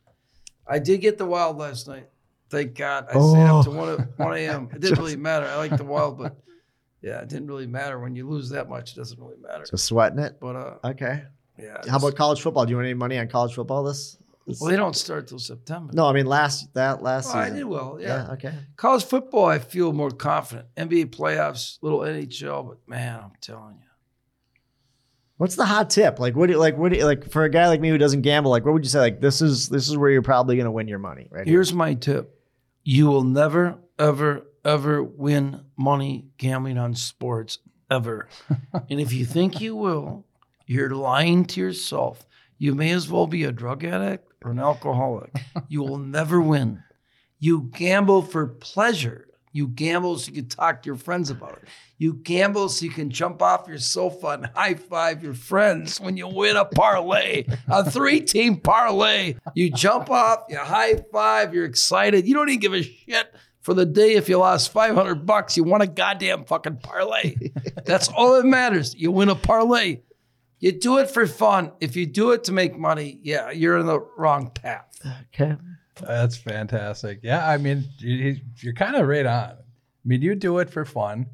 [0.67, 2.09] I did get the wild last night.
[2.55, 3.05] Thank God.
[3.09, 3.73] I stayed up to Oh.
[3.95, 4.69] one one a.m.
[4.73, 5.45] It didn't really matter.
[5.45, 6.35] I like the wild, but
[7.01, 8.93] yeah, it didn't really matter when you lose that much.
[8.93, 9.65] It doesn't really matter.
[9.65, 10.37] So sweating it.
[10.39, 11.23] But uh, Okay.
[11.59, 11.73] yeah.
[11.77, 12.65] How just- about college football?
[12.65, 14.17] Do you want any money on college football this?
[14.47, 15.91] this- Well, they don't start till September.
[15.93, 17.57] no, I mean last that last Oh, I season.
[17.57, 17.97] did well.
[17.99, 18.25] Yeah.
[18.27, 18.31] Yeah.
[18.33, 18.53] Okay.
[18.77, 20.67] College football, I feel more confident.
[20.77, 23.81] NBA playoffs, little NHL, but man, I'm telling you.
[25.37, 26.17] What's the hot tip?
[26.17, 27.97] Like what do you like what do you like for a guy like me who
[27.97, 28.99] doesn't gamble, like what would you say?
[28.99, 31.45] Like this is this is where you're probably gonna win your money, right?
[31.45, 31.55] here.
[31.55, 32.34] Here's my tip.
[32.87, 37.57] You will never, ever, ever win money gambling on sports,
[37.89, 38.29] ever.
[38.89, 40.23] and if you think you will,
[40.67, 42.27] you're lying to yourself.
[42.59, 45.33] You may as well be a drug addict or an alcoholic.
[45.67, 46.83] You will never win.
[47.39, 49.24] You gamble for pleasure.
[49.55, 51.69] You gamble so you can talk to your friends about it.
[51.97, 56.17] You gamble so you can jump off your sofa and high five your friends when
[56.17, 59.35] you win a parlay, a three team parlay.
[59.53, 62.27] You jump off, you high five, you're excited.
[62.27, 65.55] You don't even give a shit for the day if you lost 500 bucks.
[65.55, 67.35] You won a goddamn fucking parlay.
[67.85, 68.93] That's all that matters.
[68.93, 70.01] You win a parlay.
[70.59, 71.71] You do it for fun.
[71.79, 74.99] If you do it to make money, yeah, you're in the wrong path.
[75.33, 75.55] okay.
[76.01, 77.19] That's fantastic.
[77.23, 79.51] Yeah, I mean, you, you're kind of right on.
[79.51, 79.55] I
[80.03, 81.27] mean, you do it for fun.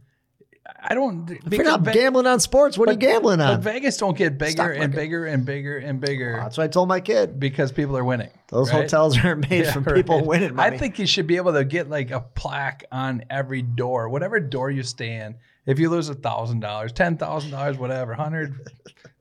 [0.84, 1.30] I don't.
[1.30, 3.62] If you're not gambling on sports, what are you but- gambling But on?
[3.62, 7.00] Vegas don't get bigger and bigger and bigger and bigger That's what I told my
[7.02, 7.40] kid.
[7.40, 8.30] because people are winning.
[8.50, 8.84] Those right?
[8.84, 10.26] hotels are made Yeah, from people right.
[10.28, 10.76] winning money.
[10.76, 14.40] I think you should be able to get like a plaque on every door, whatever
[14.40, 15.36] door you stay in.
[15.66, 18.56] If you lose a thousand dollars, ten thousand dollars, whatever, hundred,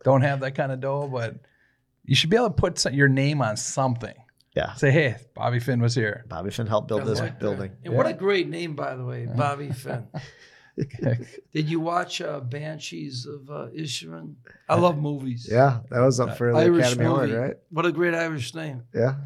[0.04, 1.36] don't have that kind of dough, but
[2.04, 4.14] you should be able to put some, your name on something.
[4.54, 4.74] Yeah.
[4.74, 6.24] Say, hey, Bobby Finn was here.
[6.28, 7.40] Bobby Finn helped build I this like that.
[7.40, 7.72] building.
[7.84, 10.08] And what a great name, by the way, Bobby Finn.
[11.52, 14.34] Did you watch uh, Banshees of uh, Inisherin?
[14.68, 15.48] I love movies.
[15.50, 17.32] Yeah, that was up for the Irish Academy movie.
[17.32, 17.56] Award, right?
[17.70, 18.84] What a great Irish name.
[18.94, 19.16] Yeah.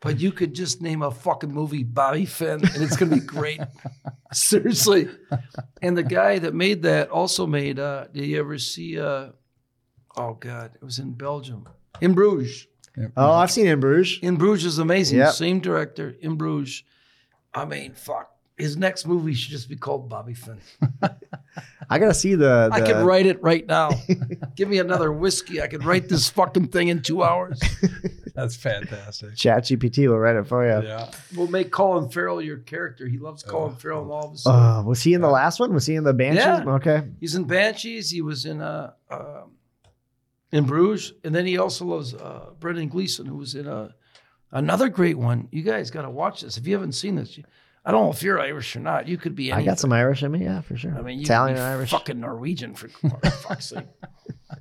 [0.00, 3.22] But you could just name a fucking movie Bobby Finn and it's going to be
[3.22, 3.60] great.
[4.32, 5.08] Seriously.
[5.82, 9.30] And the guy that made that also made, uh, did you ever see, uh,
[10.16, 11.68] oh God, it was in Belgium,
[12.00, 12.66] in Bruges.
[13.16, 14.18] Oh, I've seen In Bruges.
[14.22, 15.18] In Bruges is amazing.
[15.18, 15.32] Yep.
[15.32, 16.82] Same director, in Bruges.
[17.54, 18.30] I mean, fuck.
[18.56, 20.58] His next movie should just be called Bobby Finn.
[21.90, 22.68] I gotta see the.
[22.72, 23.90] I the- could write it right now.
[24.56, 25.62] Give me another whiskey.
[25.62, 27.60] I could write this fucking thing in two hours.
[28.34, 29.36] That's fantastic.
[29.36, 30.86] Chat GPT will write it for you.
[30.86, 31.10] Yeah.
[31.36, 33.06] We'll make Colin Farrell your character.
[33.06, 34.60] He loves Colin Farrell and all of a sudden.
[34.60, 35.72] Uh, was he in the last one?
[35.72, 36.44] Was he in the Banshees?
[36.44, 36.64] Yeah.
[36.66, 37.02] Okay.
[37.20, 38.10] He's in Banshees.
[38.10, 39.52] He was in uh, um
[40.52, 43.94] in Bruges, and then he also loves uh, Brendan Gleeson, who was in a
[44.52, 45.48] another great one.
[45.52, 47.36] You guys got to watch this if you haven't seen this.
[47.36, 47.44] you-
[47.84, 49.08] I don't know if you're Irish or not.
[49.08, 49.50] You could be.
[49.50, 50.94] I got some Irish in me, yeah, for sure.
[50.98, 51.90] I mean, you Italian could and be Irish.
[51.90, 53.86] fucking Norwegian for for fuck's sake.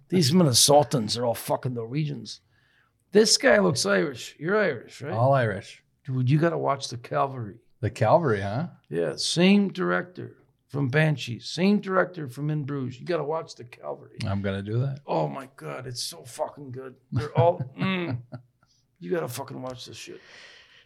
[0.07, 2.39] These Minnesotans are all fucking Norwegians.
[3.11, 4.35] This guy looks Irish.
[4.39, 5.11] You're Irish, right?
[5.13, 5.83] All Irish.
[6.05, 7.55] Dude, you got to watch the Calvary.
[7.81, 8.67] The Calvary, huh?
[8.89, 10.36] Yeah, same director
[10.67, 12.99] from Banshees, same director from In Bruges.
[12.99, 14.17] You got to watch the Calvary.
[14.27, 14.99] I'm gonna do that.
[15.07, 16.95] Oh my god, it's so fucking good.
[17.11, 17.61] They're all.
[17.79, 18.17] mm.
[18.99, 20.19] You gotta fucking watch this shit.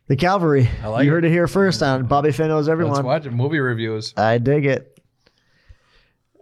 [0.07, 0.69] The Calvary.
[0.83, 1.13] I like you it.
[1.13, 3.05] heard it here first on Bobby Finn knows Let's everyone.
[3.05, 3.31] watch it.
[3.31, 4.13] Movie reviews.
[4.17, 4.99] I dig it.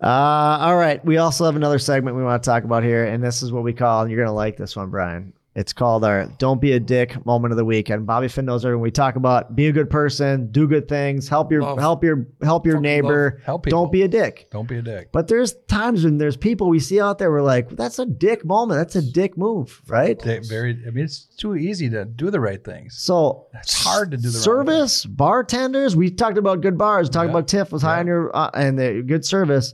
[0.01, 1.03] Uh, all right.
[1.03, 3.63] We also have another segment we want to talk about here, and this is what
[3.63, 5.33] we call, and you're going to like this one, Brian.
[5.55, 7.89] It's called our "Don't Be a Dick" moment of the week.
[7.89, 8.83] And Bobby Finn knows everyone.
[8.83, 11.79] We talk about be a good person, do good things, help your Love.
[11.79, 13.41] help your help your Fucking neighbor.
[13.43, 13.81] Help people.
[13.83, 14.47] Don't be a dick.
[14.51, 15.11] Don't be a dick.
[15.11, 17.31] But there's times when there's people we see out there.
[17.31, 18.79] We're like, that's a dick moment.
[18.79, 20.17] That's a dick move, right?
[20.19, 20.77] Dick- Very.
[20.87, 22.97] I mean, it's too easy to do the right things.
[22.99, 25.95] So It's hard to do the right service bartenders.
[25.95, 27.09] We talked about good bars.
[27.09, 27.31] Talked Yeah.
[27.31, 29.73] about Tiff was high on your uh, and the good service.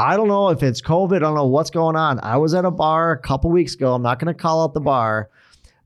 [0.00, 1.16] I don't know if it's COVID.
[1.16, 2.20] I don't know what's going on.
[2.22, 3.92] I was at a bar a couple weeks ago.
[3.92, 5.28] I'm not going to call out the bar,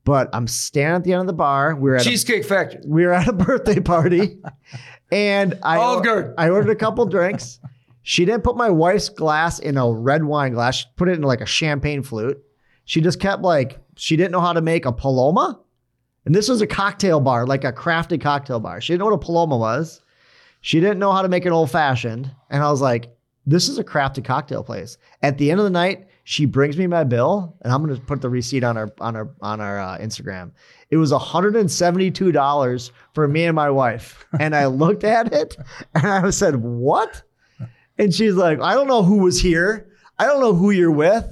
[0.05, 1.75] but I'm standing at the end of the bar.
[1.75, 2.81] We are at a, Cheesecake Factory.
[2.87, 4.39] we were at a birthday party,
[5.11, 6.35] and I Olive Garden.
[6.39, 7.59] I ordered a couple drinks.
[8.03, 10.77] She didn't put my wife's glass in a red wine glass.
[10.77, 12.41] She put it in like a champagne flute.
[12.85, 15.59] She just kept like she didn't know how to make a paloma.
[16.25, 18.81] And this was a cocktail bar, like a crafted cocktail bar.
[18.81, 20.03] She didn't know what a paloma was.
[20.61, 22.31] She didn't know how to make an old fashioned.
[22.49, 23.11] And I was like,
[23.47, 24.97] this is a crafted cocktail place.
[25.23, 28.23] At the end of the night, she brings me my bill, and I'm gonna put
[28.23, 30.53] the receipt on our on our on our uh, Instagram.
[30.91, 34.27] It was $172 for me and my wife.
[34.41, 35.57] And I looked at it
[35.95, 37.23] and I said, What?
[37.99, 39.89] And she's like, I don't know who was here.
[40.19, 41.27] I don't know who you're with.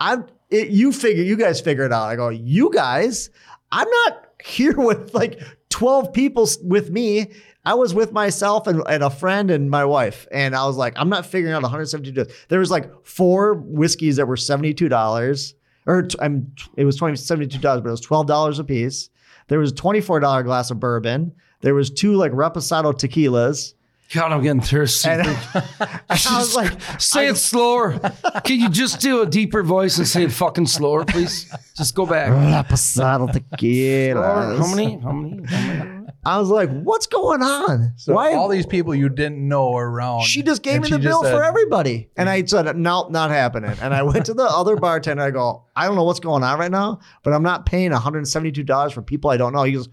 [0.00, 2.08] I'm it, you figure you guys figure it out.
[2.08, 3.30] I go, you guys,
[3.70, 5.40] I'm not here with like
[5.70, 7.32] 12 people with me.
[7.68, 10.26] I was with myself and, and a friend and my wife.
[10.32, 12.24] And I was like, I'm not figuring out 172.
[12.48, 15.52] There was like four whiskeys that were $72
[15.86, 19.10] or t- I'm, it was 20, $72, but it was $12 a piece.
[19.48, 21.34] There was a $24 glass of bourbon.
[21.60, 23.74] There was two like Reposado tequilas.
[24.14, 25.10] God, I'm getting thirsty.
[25.10, 25.38] And, and
[26.08, 27.98] I was like, say it slower.
[28.44, 31.54] Can you just do a deeper voice and say it fucking slower, please?
[31.76, 32.30] Just go back.
[32.30, 34.58] Reposado tequilas.
[34.58, 34.98] How many?
[35.00, 35.46] How many?
[35.46, 35.97] How many?
[36.28, 37.94] I was like, what's going on?
[37.96, 38.34] So Why?
[38.34, 40.24] all these people you didn't know are around.
[40.24, 42.10] she just gave and me the bill said, for everybody.
[42.18, 43.74] And I said, no, not happening.
[43.80, 45.22] And I went to the other bartender.
[45.22, 48.92] I go, I don't know what's going on right now, but I'm not paying $172
[48.92, 49.62] for people I don't know.
[49.62, 49.88] He goes,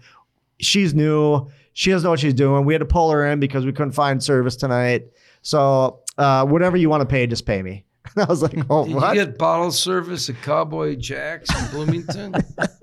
[0.60, 1.48] she's new.
[1.72, 2.66] She doesn't know what she's doing.
[2.66, 5.06] We had to pull her in because we couldn't find service tonight.
[5.40, 7.84] So uh, whatever you want to pay, just pay me.
[8.14, 9.16] And I was like, oh, Did what?
[9.16, 12.34] you get bottle service at Cowboy Jack's in Bloomington?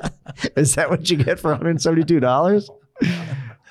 [0.58, 2.70] Is that what you get for $172?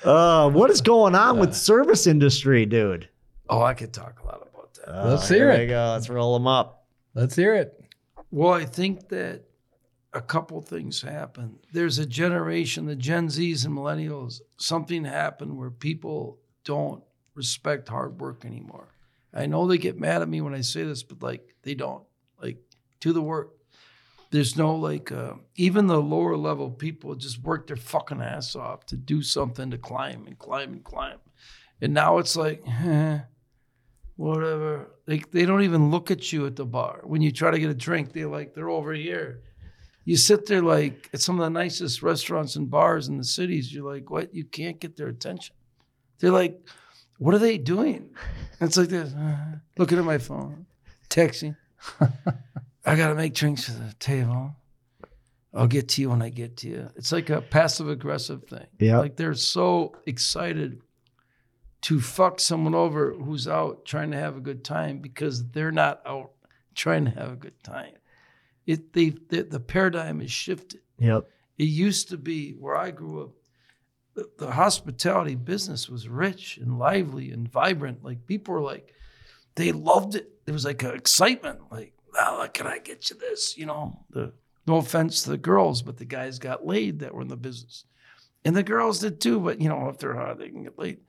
[0.03, 3.07] Uh, what is going on with service industry, dude?
[3.49, 5.05] oh, I could talk a lot about that.
[5.09, 5.67] Let's Uh, hear here it.
[5.67, 5.91] go.
[5.93, 6.87] Let's roll them up.
[7.13, 7.79] Let's hear it.
[8.31, 9.43] Well, I think that
[10.11, 11.59] a couple things happen.
[11.71, 17.03] There's a generation, the Gen Zs and millennials, something happened where people don't
[17.35, 18.89] respect hard work anymore.
[19.33, 22.03] I know they get mad at me when I say this, but like they don't.
[22.41, 22.57] Like
[22.99, 23.51] do the work.
[24.33, 28.83] There's no like uh, even the lower level people just work their fucking ass off
[28.87, 31.19] to do something to climb and climb and climb.
[31.79, 33.19] And now it's like, eh,
[34.15, 34.89] whatever.
[35.05, 37.01] They they don't even look at you at the bar.
[37.03, 39.43] When you try to get a drink, they're like, they're over here.
[40.03, 43.71] You sit there like at some of the nicest restaurants and bars in the cities,
[43.71, 44.33] you're like, what?
[44.33, 45.55] You can't get their attention.
[46.17, 46.59] They're like,
[47.19, 48.09] what are they doing?
[48.59, 50.65] And it's like this, uh, looking at my phone,
[51.07, 51.55] texting.
[52.85, 54.55] I gotta make drinks for the table.
[55.53, 56.89] I'll get to you when I get to you.
[56.95, 58.65] It's like a passive aggressive thing.
[58.79, 58.99] Yeah.
[58.99, 60.81] Like they're so excited
[61.81, 66.01] to fuck someone over who's out trying to have a good time because they're not
[66.05, 66.31] out
[66.75, 67.93] trying to have a good time.
[68.65, 70.81] It they the, the paradigm is shifted.
[70.97, 71.29] Yep.
[71.57, 73.31] It used to be where I grew up.
[74.15, 78.03] The, the hospitality business was rich and lively and vibrant.
[78.03, 78.93] Like people were like,
[79.55, 80.45] they loved it.
[80.45, 81.59] There was like an excitement.
[81.71, 83.57] Like, oh, can I get you this?
[83.57, 84.33] You know, the
[84.67, 87.85] no offense to the girls, but the guys got laid that were in the business,
[88.45, 89.39] and the girls did too.
[89.39, 90.99] But you know, if they're hot, they can get laid.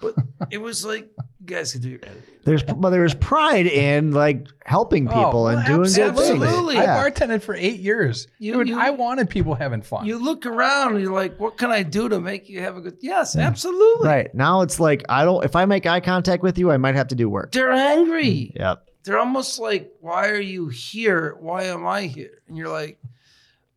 [0.00, 0.14] But
[0.50, 1.08] it was like
[1.40, 2.22] you guys could do your editing.
[2.44, 6.08] There's but there was pride in like helping oh, people Oh, and well, doing good
[6.10, 6.24] absolutely.
[6.38, 6.42] things.
[6.42, 6.78] Absolutely.
[6.78, 6.96] I Yeah.
[6.96, 8.26] bartended for eight years.
[8.38, 10.04] You- Dude, you- I wanted people having fun.
[10.04, 12.80] You look around and you're like, what can I do to make you have a
[12.80, 12.96] good?
[13.00, 14.08] Yes, absolutely.
[14.08, 14.34] Right.
[14.34, 17.08] Now it's like I don't if I make eye contact with you, I might have
[17.08, 17.52] to do work.
[17.52, 18.52] They're angry.
[18.56, 18.88] Yep.
[19.04, 21.36] They're almost like, why are you here?
[21.38, 22.42] Why am I here?
[22.48, 23.00] And you're like,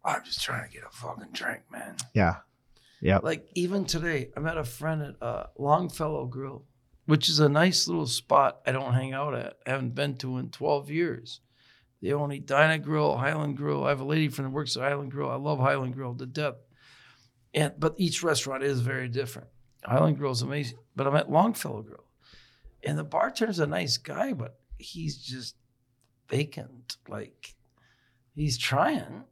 [0.04, 1.98] I'm just trying to get a fucking drink, man.
[2.14, 2.38] Yeah.
[3.02, 3.20] Yeah.
[3.22, 6.64] Like even today, I met a friend at uh, Longfellow Grill,
[7.06, 9.58] which is a nice little spot I don't hang out at.
[9.68, 11.42] I haven't been to in 12 years.
[12.02, 13.84] They own Edina Grill, Highland Grill.
[13.84, 15.30] I have a lady friend that works at Highland Grill.
[15.30, 16.56] I love Highland Grill to death.
[17.54, 19.50] And but each restaurant is very different.
[19.84, 22.04] Highland Grill is amazing, but I'm at Longfellow Grill,
[22.84, 25.56] and the bartender's a nice guy, but he's just
[26.30, 26.98] vacant.
[27.08, 27.56] Like
[28.36, 29.24] he's trying,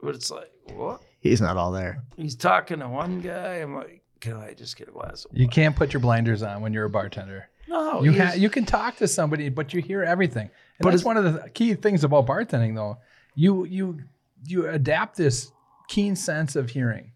[0.00, 1.00] but it's like what?
[1.20, 2.04] He's not all there.
[2.16, 3.54] He's talking to one guy.
[3.56, 6.60] I'm like, can I just get a glass of You can't put your blinders on
[6.62, 7.48] when you're a bartender.
[7.68, 10.44] No, you ha- you can talk to somebody, but you hear everything.
[10.46, 12.98] And But that's it's- one of the key things about bartending, though.
[13.34, 14.00] You you
[14.46, 15.52] you adapt this
[15.88, 17.12] keen sense of hearing.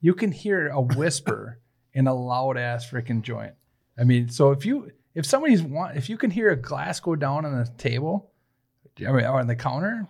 [0.00, 1.58] You can hear a whisper
[1.94, 3.54] in a loud ass freaking joint.
[3.98, 7.16] I mean, so if you if somebody's want if you can hear a glass go
[7.16, 8.30] down on the table,
[9.00, 10.06] or on the counter,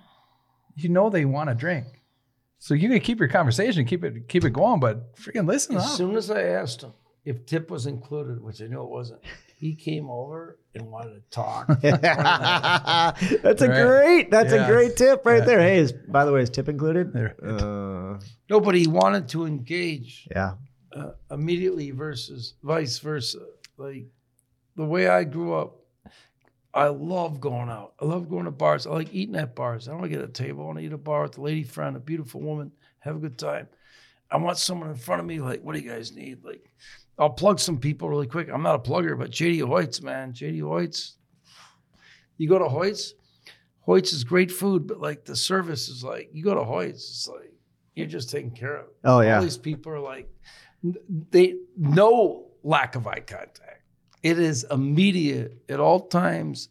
[0.74, 1.86] you know they want a drink.
[2.58, 5.84] So you can keep your conversation, keep it keep it going, but freaking listen As
[5.84, 5.90] up.
[5.96, 6.92] soon as I asked him
[7.24, 9.20] if tip was included, which I knew it wasn't,
[9.58, 11.66] he came over and wanted to talk.
[11.80, 13.86] that's a Right.
[13.86, 14.30] great.
[14.30, 14.66] That's Yeah.
[14.66, 15.44] a great tip right Yeah.
[15.44, 15.60] there.
[15.60, 17.12] Hey, is, by the way, is tip included?
[17.12, 17.34] There.
[17.42, 20.54] Uh, Nobody wanted to engage yeah.
[20.94, 23.40] uh, immediately versus vice versa.
[23.76, 24.06] Like
[24.76, 25.76] the way I grew up,
[26.72, 27.94] I love going out.
[28.00, 28.86] I love going to bars.
[28.86, 29.88] I like eating at bars.
[29.88, 30.62] I don't want to get a table.
[30.62, 32.70] I want to eat at a bar with a lady friend, a beautiful woman,
[33.00, 33.68] have a good time.
[34.30, 36.44] I want someone in front of me, like, what do you guys need?
[36.44, 36.68] Like,
[37.18, 38.50] I'll plug some people really quick.
[38.52, 40.32] I'm not a plugger, but JD Hoyt's, man.
[40.32, 41.16] JD Hoyt's.
[42.36, 43.14] You go to Hoyt's,
[43.80, 47.28] Hoyt's is great food, but like the service is like, you go to Hoyt's, it's
[47.28, 47.52] like,
[47.94, 48.86] you're just taken care of.
[49.04, 49.36] Oh yeah.
[49.36, 50.28] All these people are like,
[51.30, 53.62] they no lack of eye contact.
[54.30, 56.68] It is immediate at all times.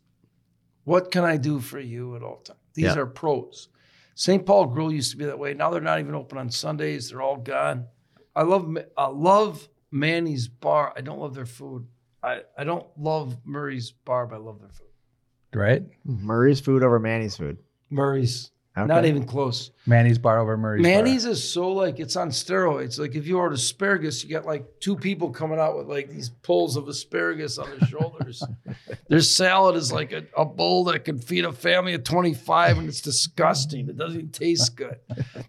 [0.84, 2.60] What can I do for you at all times?
[2.74, 2.98] These Yeah.
[2.98, 3.70] are pros.
[4.16, 4.46] St.
[4.46, 5.54] Paul Grill used to be that way.
[5.54, 7.10] Now they're not even open on Sundays.
[7.10, 7.88] They're all gone.
[8.36, 10.94] I love I love Manny's Bar.
[10.98, 11.88] I don't love their food.
[12.22, 14.88] I, I don't love Murray's Bar, but I love their food.
[15.54, 15.84] right?
[16.04, 17.58] Murray's food over Manny's food.
[17.90, 18.88] Murray's, Okay.
[18.88, 19.72] not even close.
[19.86, 20.84] Manny's bar over Murray's.
[20.84, 20.92] bar.
[20.92, 23.00] Manny's is so like it's on steroids.
[23.00, 26.30] Like if you order asparagus, you got like two people coming out with like these
[26.44, 28.44] pulls of asparagus on their shoulders.
[29.08, 32.90] Their salad is like a, a bowl that can feed a family of 25 and
[32.90, 33.88] it's disgusting.
[33.88, 34.98] It doesn't even taste good.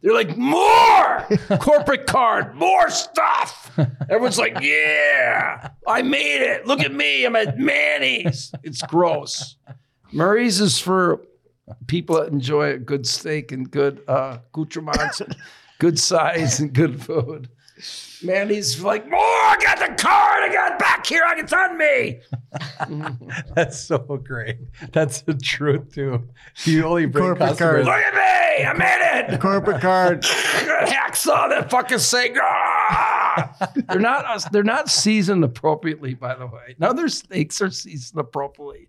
[0.03, 1.27] They're like, more
[1.59, 3.73] corporate card, more stuff.
[4.11, 6.67] Everyone's like, yeah, I made it.
[6.67, 7.25] Look at me.
[7.25, 8.53] I'm at Manny's.
[8.63, 9.57] It's gross.
[10.13, 11.23] Murray's is for
[11.87, 15.37] people enjoy a good steak and good uh, accoutrements, and
[15.79, 17.49] good size and good food.
[18.23, 21.53] Man, he's like, more, I got the card, I got it back here, I it's
[21.53, 22.21] on me.
[23.55, 24.57] That's so great.
[24.93, 26.27] That's the truth too.
[26.65, 27.85] You only bring Corporate customers.
[27.85, 29.41] Look at me, I made it.
[29.41, 30.23] Corporate card.
[30.23, 32.39] Hacksaw that fucking steak.
[32.41, 32.76] Ah!
[33.89, 36.75] they're not they're not seasoned appropriately, by the way.
[36.79, 38.89] None of their steaks are seasoned appropriately.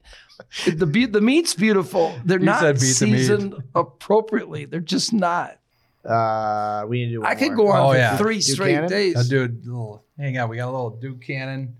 [0.67, 2.15] The be- the meat's beautiful.
[2.25, 4.65] They're You not said beat the seasoned appropriately.
[4.65, 5.59] They're just not.
[6.05, 7.21] Uh, we need to do.
[7.21, 8.17] One I could go on Oh, for yeah.
[8.17, 8.89] three Duke straight Cannon?
[8.89, 9.27] days.
[9.29, 10.47] do a little, hang on.
[10.49, 11.75] We got a little Duke Cannon.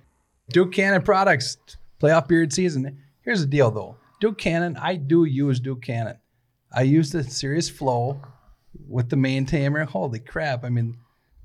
[0.50, 1.58] Duke Cannon products,
[2.02, 2.98] playoff beard season.
[3.22, 3.96] Here's the deal though.
[4.20, 6.18] Duke Cannon, I do use Duke Cannon.
[6.74, 8.20] I use the Serious Flow
[8.90, 9.86] with the maintainer.
[9.86, 10.66] Holy crap.
[10.66, 10.98] I mean,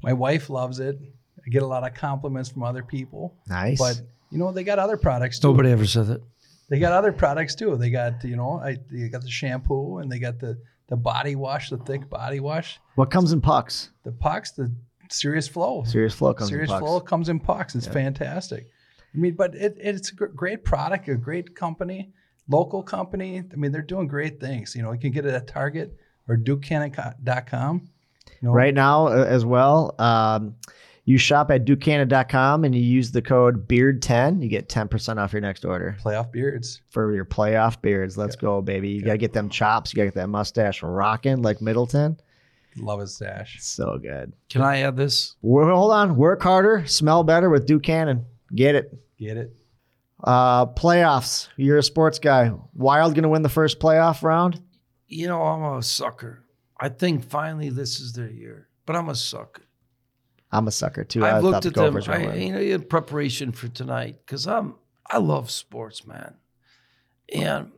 [0.03, 0.99] my wife loves it.
[1.45, 3.35] I get a lot of compliments from other people.
[3.49, 3.79] Nice.
[3.79, 4.01] But
[4.31, 5.49] you know, they got other products too.
[5.49, 6.23] Nobody ever said that.
[6.69, 7.77] They got other products too.
[7.77, 11.37] They got, you know, I they got the shampoo and they got the the body
[11.37, 12.79] wash, the thick body wash.
[12.97, 13.91] what comes in pucks?
[14.05, 14.73] The pucks, the
[15.11, 15.85] Serious Flow.
[15.85, 16.87] Serious flow comes Serious in pucks.
[16.87, 17.75] Flow comes in pucks.
[17.75, 18.67] It's fantastic.
[19.15, 22.13] I mean, but it, it's a great product, a great company,
[22.49, 23.43] local company.
[23.53, 24.75] I mean, they're doing great things.
[24.75, 25.97] You know, you can get it at Target
[26.29, 27.89] or DukeCannon.com.
[28.41, 30.57] You know, Right now, uh, as well, um,
[31.05, 34.43] you shop at dukecannon.com and you use the code BEARD10.
[34.43, 36.81] You get 10% off your next order Playoff beards.
[36.91, 38.17] for your playoff beards.
[38.17, 38.91] Let's go, baby.
[38.91, 39.93] You got to get them chops.
[39.93, 42.19] You got to get that mustache rocking like Middleton.
[42.77, 43.59] Love his stash.
[43.61, 44.33] So good.
[44.49, 45.35] Can I add this?
[45.43, 46.17] Well, hold on.
[46.17, 48.25] Work harder, smell better with Duke Cannon.
[48.55, 48.97] Get it.
[49.19, 49.55] Get it?
[50.23, 51.49] Uh, playoffs.
[51.57, 52.53] You're a sports guy.
[52.75, 54.61] Wild going to win the first playoff round?
[55.09, 56.45] You know, I'm a sucker.
[56.83, 59.63] I think finally this is their year, but I'm a sucker.
[60.51, 61.25] I'm a sucker too.
[61.25, 63.69] I I've thought looked the at them, Gophers were I, you know, in preparation for
[63.69, 64.75] tonight, because I'm
[65.09, 66.35] I love sports, man,
[67.33, 67.71] and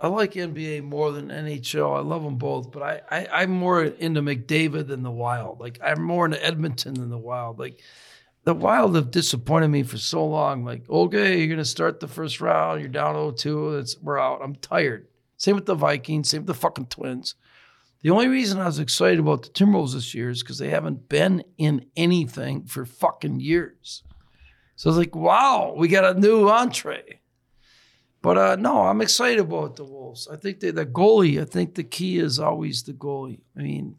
[0.00, 1.94] I like NBA more than NHL.
[1.94, 5.60] I love them both, but I, I I'm more into McDavid than the Wild.
[5.60, 7.58] Like I'm more into Edmonton than the Wild.
[7.58, 7.82] Like
[8.44, 10.64] the Wild have disappointed me for so long.
[10.64, 14.40] Like okay, you're gonna start the first round, you're down 0-2, it's we're out.
[14.42, 15.06] I'm tired.
[15.36, 16.30] Same with the Vikings.
[16.30, 17.34] Same with the fucking Twins.
[18.02, 21.08] The only reason I was excited about the Timberwolves this year is because they haven't
[21.08, 24.02] been in anything for fucking years.
[24.76, 27.20] So I was like, wow, we got a new entree.
[28.22, 30.28] But uh, no, I'm excited about the Wolves.
[30.30, 31.40] I think they the goalie.
[31.40, 33.40] I think the key is always the goalie.
[33.56, 33.96] I mean,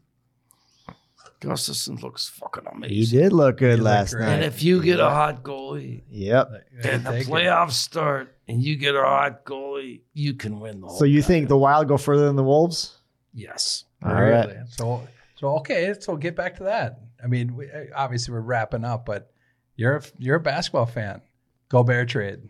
[1.40, 2.96] Gustavsson looks fucking amazing.
[2.96, 4.26] He did look good He last great.
[4.28, 6.50] And if you get a hot goalie Yep.
[6.82, 7.30] and the Take it.
[7.30, 10.98] playoffs start and you get a hot goalie, you can win the whole.
[10.98, 11.42] So you thing.
[11.42, 12.98] think the Wild go further than the Wolves?
[13.32, 13.84] Yes.
[14.04, 14.46] All right.
[14.46, 14.56] Really?
[14.68, 15.94] So, so okay.
[15.98, 17.00] So get back to that.
[17.22, 19.32] I mean, we, obviously we're wrapping up, but
[19.76, 21.22] you're a, you're a basketball fan.
[21.68, 22.48] Gobert trade.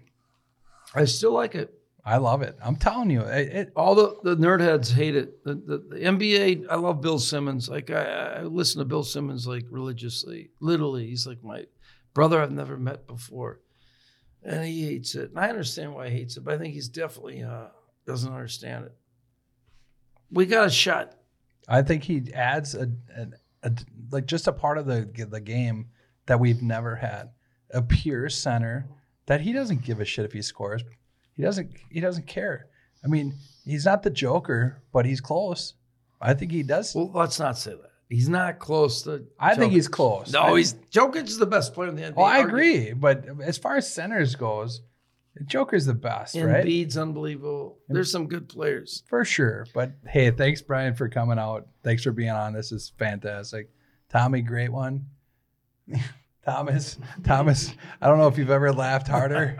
[0.94, 1.74] I still like it.
[2.08, 2.56] I love it.
[2.62, 5.44] I'm telling you, it, it All the, the nerd heads hate it.
[5.44, 7.68] The, the, the NBA, I love Bill Simmons.
[7.68, 10.48] Like I, I listen to Bill Simmons like religiously.
[10.60, 11.66] Literally, he's like my
[12.14, 13.60] brother I've never met before,
[14.42, 15.30] and he hates it.
[15.30, 17.66] And I understand why he hates it, but I think he's definitely uh,
[18.06, 18.96] doesn't understand it.
[20.30, 21.14] We got a shot.
[21.68, 23.26] I think he adds a, a,
[23.62, 23.72] a
[24.10, 25.88] like just a part of the the game
[26.26, 27.30] that we've never had.
[27.72, 28.86] A pure center
[29.26, 30.82] that he doesn't give a shit if he scores.
[31.36, 32.66] He doesn't he doesn't care.
[33.04, 35.74] I mean, he's not the Joker, but he's close.
[36.20, 36.94] I think he does.
[36.94, 37.90] Well, let's not say that.
[38.08, 39.26] He's not close to.
[39.38, 40.32] I think he's close.
[40.32, 42.16] No, I- he's Jokic is the best player in the NBA.
[42.16, 44.80] Well, I agree, but as far as centers goes,
[45.46, 46.64] Joker's the best, right?
[46.64, 47.78] Embiid's unbelievable.
[47.88, 49.02] There's some good players.
[49.08, 49.66] For sure.
[49.74, 51.66] But hey, thanks Brian for coming out.
[51.82, 52.52] Thanks for being on.
[52.52, 53.70] This is fantastic.
[54.08, 55.06] Tommy, great one.
[56.44, 59.54] Thomas, Thomas, I don't know if you've ever laughed harder.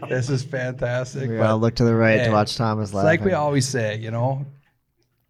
[0.08, 1.30] this is fantastic.
[1.30, 3.04] We all look to the right Hey, to watch Thomas it's laugh.
[3.04, 4.44] like we always say, you know,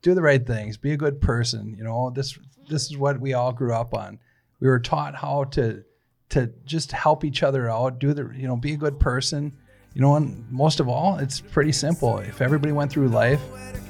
[0.00, 1.74] do the right things, be a good person.
[1.76, 2.38] You know, this
[2.68, 4.20] this is what we all grew up on.
[4.60, 5.84] We were taught how to
[6.30, 9.58] to just help each other out, do the you know, be a good person.
[9.94, 12.18] You know, and most of all, it's pretty simple.
[12.18, 13.40] If everybody went through life,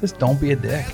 [0.00, 0.84] just don't be a dick.